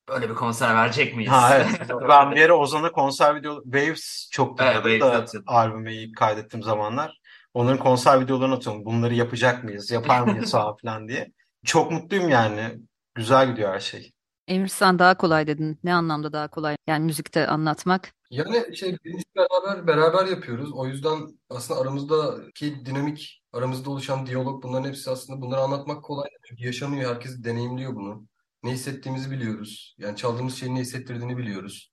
Böyle 0.10 0.30
bir 0.30 0.36
konser 0.36 0.76
verecek 0.76 1.16
miyiz? 1.16 1.32
Ha 1.32 1.56
evet. 1.56 1.90
Ben 2.10 2.32
bir 2.32 2.42
ara 2.42 2.58
Ozan'a 2.58 2.92
konser 2.92 3.36
video 3.36 3.64
Waves 3.64 4.30
çok 4.32 4.62
Evet, 4.62 4.84
dinliyordum 4.86 5.08
Waves'i 5.10 5.38
da 5.38 5.52
albümü 5.52 5.94
ilk 5.94 6.18
kaydettiğim 6.18 6.64
zamanlar. 6.64 7.20
Onların 7.54 7.80
konser 7.80 8.22
videolarını 8.22 8.56
atıyorum. 8.56 8.86
Bunları 8.86 9.14
yapacak 9.14 9.64
mıyız? 9.64 9.92
Yapar 9.92 10.22
mıyız 10.22 10.52
falan 10.52 10.76
filan 10.76 11.08
diye. 11.08 11.32
Çok 11.66 11.92
mutluyum 11.92 12.30
yani. 12.30 12.80
Güzel 13.16 13.52
gidiyor 13.52 13.74
her 13.74 13.80
şey. 13.80 14.12
Emir 14.48 14.68
sen 14.68 15.00
daha 15.00 15.18
kolay 15.18 15.48
dedin. 15.48 15.80
Ne 15.84 15.94
anlamda 15.94 16.34
daha 16.34 16.48
kolay? 16.48 16.76
Yani 16.88 17.06
müzikte 17.06 17.48
anlatmak. 17.48 18.14
Yani 18.30 18.78
şey 18.78 18.98
biz 19.06 19.24
beraber 19.36 19.88
beraber 19.88 20.26
yapıyoruz. 20.26 20.74
O 20.74 20.86
yüzden 20.88 21.40
aslında 21.50 21.80
aramızdaki 21.80 22.86
dinamik, 22.86 23.44
aramızda 23.54 23.90
oluşan 23.90 24.26
diyalog 24.26 24.64
bunların 24.64 24.88
hepsi 24.90 25.10
aslında 25.10 25.42
bunları 25.42 25.62
anlatmak 25.62 26.04
kolay. 26.04 26.30
Çünkü 26.44 26.66
yaşanıyor, 26.66 27.16
herkes 27.16 27.44
deneyimliyor 27.44 27.96
bunu. 27.96 28.28
Ne 28.64 28.72
hissettiğimizi 28.72 29.32
biliyoruz. 29.32 29.96
Yani 29.98 30.16
çaldığımız 30.16 30.56
şeyin 30.56 30.76
ne 30.76 30.80
hissettirdiğini 30.80 31.38
biliyoruz. 31.38 31.92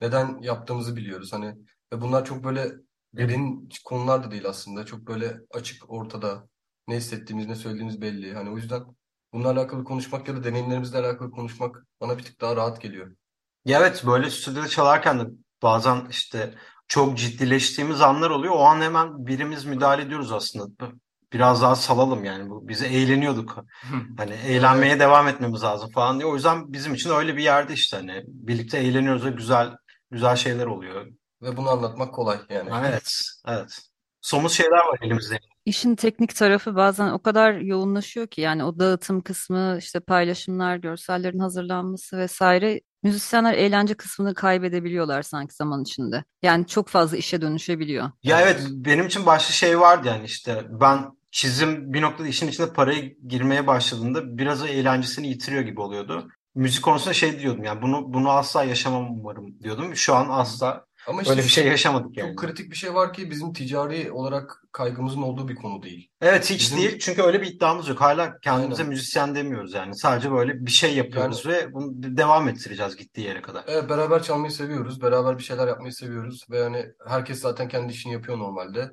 Neden 0.00 0.42
yaptığımızı 0.42 0.96
biliyoruz. 0.96 1.32
Hani 1.32 1.54
ve 1.92 2.00
bunlar 2.00 2.24
çok 2.24 2.44
böyle 2.44 2.72
derin 3.14 3.68
konular 3.84 4.24
da 4.24 4.30
değil 4.30 4.48
aslında. 4.48 4.86
Çok 4.86 5.00
böyle 5.00 5.40
açık 5.54 5.90
ortada. 5.90 6.48
Ne 6.88 6.96
hissettiğimiz, 6.96 7.46
ne 7.46 7.54
söylediğimiz 7.54 8.00
belli. 8.00 8.34
Hani 8.34 8.50
o 8.50 8.56
yüzden 8.56 8.84
bununla 9.32 9.50
alakalı 9.50 9.84
konuşmak 9.84 10.28
ya 10.28 10.36
da 10.36 10.44
deneyimlerimizle 10.44 10.98
alakalı 10.98 11.30
konuşmak 11.30 11.86
bana 12.00 12.18
bir 12.18 12.22
tık 12.22 12.40
daha 12.40 12.56
rahat 12.56 12.80
geliyor. 12.80 13.16
Ya 13.64 13.78
evet 13.80 14.02
böyle 14.06 14.30
stüdyoda 14.30 14.68
çalarken 14.68 15.20
de 15.20 15.24
bazen 15.62 16.06
işte 16.10 16.54
çok 16.88 17.18
ciddileştiğimiz 17.18 18.00
anlar 18.00 18.30
oluyor. 18.30 18.54
O 18.54 18.64
an 18.64 18.80
hemen 18.80 19.26
birimiz 19.26 19.64
müdahale 19.64 20.02
ediyoruz 20.02 20.32
aslında. 20.32 20.92
Biraz 21.32 21.62
daha 21.62 21.76
salalım 21.76 22.24
yani. 22.24 22.50
Bu, 22.50 22.68
bize 22.68 22.86
eğleniyorduk. 22.86 23.56
Hani 24.16 24.32
eğlenmeye 24.32 25.00
devam 25.00 25.28
etmemiz 25.28 25.62
lazım 25.62 25.90
falan 25.90 26.18
diye. 26.18 26.26
O 26.26 26.34
yüzden 26.34 26.72
bizim 26.72 26.94
için 26.94 27.10
öyle 27.10 27.36
bir 27.36 27.42
yerde 27.42 27.72
işte 27.72 27.96
hani 27.96 28.22
birlikte 28.26 28.78
eğleniyoruz 28.78 29.24
ve 29.24 29.30
güzel 29.30 29.76
güzel 30.10 30.36
şeyler 30.36 30.66
oluyor. 30.66 31.06
Ve 31.42 31.56
bunu 31.56 31.70
anlatmak 31.70 32.14
kolay 32.14 32.38
yani. 32.48 32.70
Evet, 32.88 33.12
evet. 33.46 33.78
Somut 34.20 34.50
şeyler 34.50 34.78
var 34.78 34.98
elimizde. 35.02 35.38
İşin 35.66 35.94
teknik 35.94 36.36
tarafı 36.36 36.76
bazen 36.76 37.08
o 37.08 37.18
kadar 37.18 37.54
yoğunlaşıyor 37.54 38.26
ki 38.26 38.40
yani 38.40 38.64
o 38.64 38.78
dağıtım 38.78 39.20
kısmı, 39.20 39.76
işte 39.78 40.00
paylaşımlar, 40.00 40.76
görsellerin 40.76 41.38
hazırlanması 41.38 42.18
vesaire 42.18 42.80
müzisyenler 43.02 43.54
eğlence 43.54 43.94
kısmını 43.94 44.34
kaybedebiliyorlar 44.34 45.22
sanki 45.22 45.54
zaman 45.54 45.82
içinde. 45.82 46.24
Yani 46.42 46.66
çok 46.66 46.88
fazla 46.88 47.16
işe 47.16 47.40
dönüşebiliyor. 47.40 48.10
Ya 48.22 48.40
evet 48.40 48.66
benim 48.70 49.06
için 49.06 49.26
başka 49.26 49.52
şey 49.52 49.80
vardı 49.80 50.08
yani 50.08 50.24
işte 50.24 50.64
ben 50.70 51.10
çizim 51.30 51.92
bir 51.92 52.02
noktada 52.02 52.28
işin 52.28 52.48
içinde 52.48 52.72
paraya 52.72 53.00
girmeye 53.28 53.66
başladığında 53.66 54.38
biraz 54.38 54.62
o 54.62 54.66
eğlencesini 54.66 55.28
yitiriyor 55.28 55.62
gibi 55.62 55.80
oluyordu. 55.80 56.28
Müzik 56.54 56.84
konusunda 56.84 57.14
şey 57.14 57.40
diyordum 57.40 57.64
yani 57.64 57.82
bunu 57.82 58.12
bunu 58.12 58.30
asla 58.30 58.64
yaşamam 58.64 59.20
umarım 59.20 59.60
diyordum. 59.62 59.96
Şu 59.96 60.14
an 60.14 60.26
asla 60.30 60.86
Ama 61.06 61.22
işte 61.22 61.32
öyle 61.32 61.42
bir 61.42 61.48
şey 61.48 61.66
yaşamadık 61.66 62.16
yani. 62.16 62.28
çok 62.28 62.38
kritik 62.38 62.70
bir 62.70 62.76
şey 62.76 62.94
var 62.94 63.12
ki 63.12 63.30
bizim 63.30 63.52
ticari 63.52 64.12
olarak 64.12 64.62
kaygımızın 64.72 65.22
olduğu 65.22 65.48
bir 65.48 65.54
konu 65.54 65.82
değil. 65.82 66.10
Evet 66.20 66.50
hiç 66.50 66.60
Bizim- 66.60 66.78
değil 66.78 66.98
çünkü 66.98 67.22
öyle 67.22 67.42
bir 67.42 67.46
iddiamız 67.46 67.88
yok. 67.88 68.00
Hala 68.00 68.38
kendimize 68.40 68.82
Aynen. 68.82 68.90
müzisyen 68.90 69.34
demiyoruz 69.34 69.74
yani. 69.74 69.96
Sadece 69.96 70.30
böyle 70.32 70.66
bir 70.66 70.70
şey 70.70 70.96
yapıyoruz 70.96 71.46
ve 71.46 71.72
bunu 71.72 71.92
devam 72.16 72.48
ettireceğiz 72.48 72.96
gittiği 72.96 73.20
yere 73.20 73.42
kadar. 73.42 73.64
Evet, 73.66 73.88
beraber 73.90 74.22
çalmayı 74.22 74.52
seviyoruz. 74.52 75.02
Beraber 75.02 75.38
bir 75.38 75.42
şeyler 75.42 75.68
yapmayı 75.68 75.92
seviyoruz. 75.92 76.46
Ve 76.50 76.58
yani 76.58 76.86
herkes 77.08 77.40
zaten 77.40 77.68
kendi 77.68 77.92
işini 77.92 78.12
yapıyor 78.12 78.38
normalde. 78.38 78.90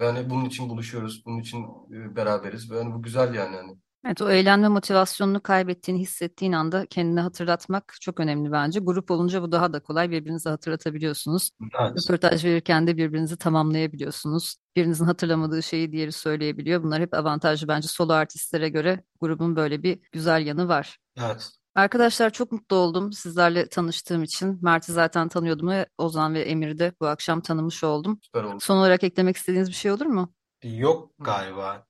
Ve 0.00 0.06
hani 0.06 0.30
bunun 0.30 0.44
için 0.44 0.68
buluşuyoruz. 0.68 1.22
Bunun 1.26 1.38
için 1.40 1.62
e, 1.92 2.16
beraberiz. 2.16 2.70
Ve 2.70 2.78
hani 2.82 2.94
bu 2.94 3.02
güzel 3.02 3.34
yani. 3.34 3.56
Hani. 3.56 3.76
Evet, 4.06 4.22
o 4.22 4.30
eğlenme 4.30 4.68
motivasyonunu 4.68 5.42
kaybettiğini 5.42 6.00
hissettiğin 6.00 6.52
anda 6.52 6.86
kendine 6.86 7.20
hatırlatmak 7.20 7.94
çok 8.00 8.20
önemli 8.20 8.52
bence. 8.52 8.80
Grup 8.80 9.10
olunca 9.10 9.42
bu 9.42 9.52
daha 9.52 9.72
da 9.72 9.80
kolay. 9.80 10.10
Birbirinize 10.10 10.50
hatırlatabiliyorsunuz. 10.50 11.50
Evet. 11.80 11.92
Röportaj 11.96 12.44
verirken 12.44 12.86
de 12.86 12.96
birbirinizi 12.96 13.36
tamamlayabiliyorsunuz. 13.36 14.56
Birinizin 14.76 15.04
hatırlamadığı 15.04 15.62
şeyi 15.62 15.92
diğeri 15.92 16.12
söyleyebiliyor. 16.12 16.82
Bunlar 16.82 17.00
hep 17.00 17.14
avantajlı 17.14 17.68
bence 17.68 17.88
solo 17.88 18.12
artistlere 18.12 18.68
göre 18.68 19.04
grubun 19.20 19.56
böyle 19.56 19.82
bir 19.82 19.98
güzel 20.12 20.46
yanı 20.46 20.68
var. 20.68 20.98
Evet. 21.16 21.50
Arkadaşlar 21.74 22.30
çok 22.30 22.52
mutlu 22.52 22.76
oldum 22.76 23.12
sizlerle 23.12 23.68
tanıştığım 23.68 24.22
için. 24.22 24.58
Mert'i 24.62 24.92
zaten 24.92 25.28
tanıyordum 25.28 25.68
ve 25.68 25.86
Ozan 25.98 26.34
ve 26.34 26.42
Emir'i 26.42 26.78
de 26.78 26.92
bu 27.00 27.06
akşam 27.06 27.40
tanımış 27.40 27.84
oldum. 27.84 28.18
Süper 28.22 28.44
oldu. 28.44 28.60
Son 28.60 28.76
olarak 28.76 29.04
eklemek 29.04 29.36
istediğiniz 29.36 29.68
bir 29.68 29.74
şey 29.74 29.92
olur 29.92 30.06
mu? 30.06 30.34
Yok 30.62 31.10
galiba. 31.18 31.86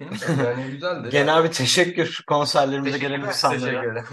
Benim 0.00 0.44
Yani 0.44 0.70
güzeldi. 0.70 1.08
Genel 1.10 1.44
bir 1.44 1.52
teşekkür 1.52 2.24
konserlerimize 2.26 2.98
gelen 2.98 3.26
Teşekkür 3.26 3.56
insanlara. 3.56 3.92
ederim. 3.92 4.04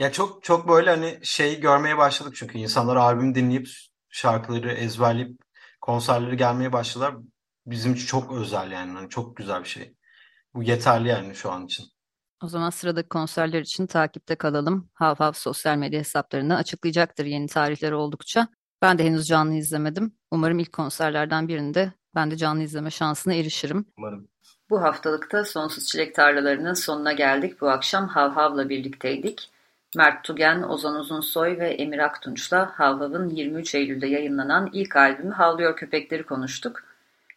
Ya 0.00 0.12
çok 0.12 0.42
çok 0.42 0.68
böyle 0.68 0.90
hani 0.90 1.18
şey 1.22 1.60
görmeye 1.60 1.98
başladık 1.98 2.34
çünkü 2.36 2.58
insanlar 2.58 2.96
albüm 2.96 3.34
dinleyip 3.34 3.68
şarkıları 4.08 4.72
ezberleyip 4.72 5.40
konserleri 5.80 6.36
gelmeye 6.36 6.72
başladılar. 6.72 7.14
Bizim 7.66 7.94
için 7.94 8.06
çok 8.06 8.32
özel 8.32 8.70
yani. 8.70 8.92
Hani 8.92 9.08
çok 9.08 9.36
güzel 9.36 9.62
bir 9.64 9.68
şey. 9.68 9.94
Bu 10.54 10.62
yeterli 10.62 11.08
yani 11.08 11.34
şu 11.34 11.52
an 11.52 11.64
için. 11.66 11.86
O 12.42 12.48
zaman 12.48 12.70
sıradaki 12.70 13.08
konserler 13.08 13.60
için 13.60 13.86
takipte 13.86 14.34
kalalım. 14.34 14.90
Hav 14.94 15.16
Hav 15.16 15.32
sosyal 15.32 15.76
medya 15.76 16.00
hesaplarında 16.00 16.56
açıklayacaktır 16.56 17.24
yeni 17.26 17.46
tarihleri 17.46 17.94
oldukça. 17.94 18.48
Ben 18.82 18.98
de 18.98 19.04
henüz 19.04 19.26
canlı 19.26 19.54
izlemedim. 19.54 20.12
Umarım 20.30 20.58
ilk 20.58 20.72
konserlerden 20.72 21.48
birinde 21.48 21.92
ben 22.14 22.30
de 22.30 22.36
canlı 22.36 22.62
izleme 22.62 22.90
şansına 22.90 23.34
erişirim. 23.34 23.86
Umarım. 23.98 24.28
Bu 24.70 24.82
haftalıkta 24.82 25.44
Sonsuz 25.44 25.86
Çilek 25.86 26.14
Tarlalarının 26.14 26.74
sonuna 26.74 27.12
geldik. 27.12 27.60
Bu 27.60 27.70
akşam 27.70 28.08
Hav 28.08 28.30
Hav'la 28.30 28.68
birlikteydik. 28.68 29.50
Mert 29.96 30.24
Tugen, 30.24 30.62
Ozan 30.62 30.94
Uzunsoy 30.94 31.58
ve 31.58 31.68
Emir 31.68 31.98
Aktunç'la 31.98 32.72
Hav 32.78 32.98
Hav'ın 32.98 33.28
23 33.28 33.74
Eylül'de 33.74 34.06
yayınlanan 34.06 34.70
ilk 34.72 34.96
albümü 34.96 35.32
Havlıyor 35.32 35.76
Köpekleri 35.76 36.22
konuştuk. 36.22 36.82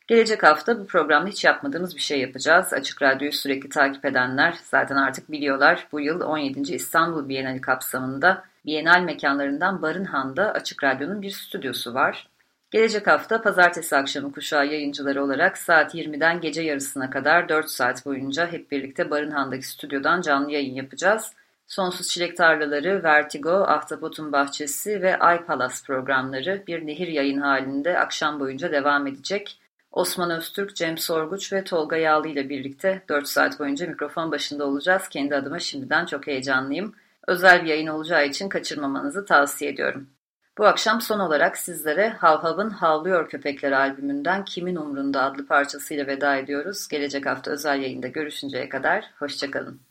Gelecek 0.08 0.44
hafta 0.44 0.80
bu 0.80 0.88
programda 0.88 1.30
hiç 1.30 1.44
yapmadığımız 1.44 1.96
bir 1.96 2.02
şey 2.02 2.20
yapacağız. 2.20 2.74
Açık 2.74 3.02
Radyo'yu 3.02 3.32
sürekli 3.32 3.70
takip 3.70 4.06
edenler 4.06 4.58
zaten 4.64 4.96
artık 4.96 5.32
biliyorlar. 5.32 5.88
Bu 5.92 6.00
yıl 6.00 6.22
17. 6.22 6.76
İstanbul 6.76 7.30
Bienali 7.30 7.62
kapsamında 7.62 8.44
Bienal 8.66 9.02
mekanlarından 9.02 9.82
Barınhan'da 9.82 10.52
Açık 10.52 10.84
Radyo'nun 10.84 11.22
bir 11.22 11.32
stüdyosu 11.32 11.94
var. 11.94 12.28
Gelecek 12.74 13.08
hafta 13.08 13.42
pazartesi 13.42 13.96
akşamı 13.96 14.32
kuşağı 14.32 14.68
yayıncıları 14.68 15.24
olarak 15.24 15.58
saat 15.58 15.96
20'den 15.96 16.42
gece 16.42 16.62
yarısına 16.62 17.10
kadar 17.10 17.50
4 17.50 17.70
saat 17.70 18.06
boyunca 18.06 18.52
hep 18.52 18.72
birlikte 18.72 19.12
Barınhan'daki 19.12 19.68
stüdyodan 19.68 20.22
canlı 20.22 20.52
yayın 20.52 20.76
yapacağız. 20.76 21.34
Sonsuz 21.68 22.08
Çilek 22.08 22.38
Tarlaları, 22.38 23.04
Vertigo, 23.04 23.52
Ahtapot'un 23.52 24.32
Bahçesi 24.32 25.02
ve 25.02 25.20
Ay 25.20 25.46
Palas 25.46 25.84
programları 25.86 26.64
bir 26.68 26.88
nehir 26.88 27.08
yayın 27.08 27.42
halinde 27.42 28.00
akşam 28.00 28.40
boyunca 28.40 28.72
devam 28.72 29.08
edecek. 29.08 29.60
Osman 29.92 30.32
Öztürk, 30.32 30.76
Cem 30.76 30.98
Sorguç 30.98 31.54
ve 31.54 31.64
Tolga 31.64 31.98
Yağlı 31.98 32.28
ile 32.28 32.50
birlikte 32.50 33.02
4 33.10 33.28
saat 33.28 33.60
boyunca 33.60 33.88
mikrofon 33.88 34.32
başında 34.32 34.66
olacağız. 34.66 35.08
Kendi 35.10 35.36
adıma 35.36 35.60
şimdiden 35.60 36.06
çok 36.06 36.28
heyecanlıyım. 36.28 36.96
Özel 37.28 37.64
bir 37.64 37.70
yayın 37.70 37.88
olacağı 37.88 38.26
için 38.26 38.50
kaçırmamanızı 38.50 39.26
tavsiye 39.26 39.72
ediyorum. 39.72 40.13
Bu 40.58 40.66
akşam 40.66 41.02
son 41.02 41.20
olarak 41.20 41.58
sizlere 41.58 42.10
Hav 42.10 42.42
Hav'ın 42.42 42.70
Havlıyor 42.70 43.30
Köpekler 43.30 43.72
albümünden 43.72 44.46
Kimin 44.46 44.76
Umrunda 44.76 45.24
adlı 45.24 45.48
parçasıyla 45.48 46.08
veda 46.08 46.36
ediyoruz. 46.36 46.88
Gelecek 46.88 47.26
hafta 47.26 47.52
özel 47.52 47.82
yayında 47.82 48.08
görüşünceye 48.08 48.70
kadar 48.70 49.12
hoşçakalın. 49.20 49.82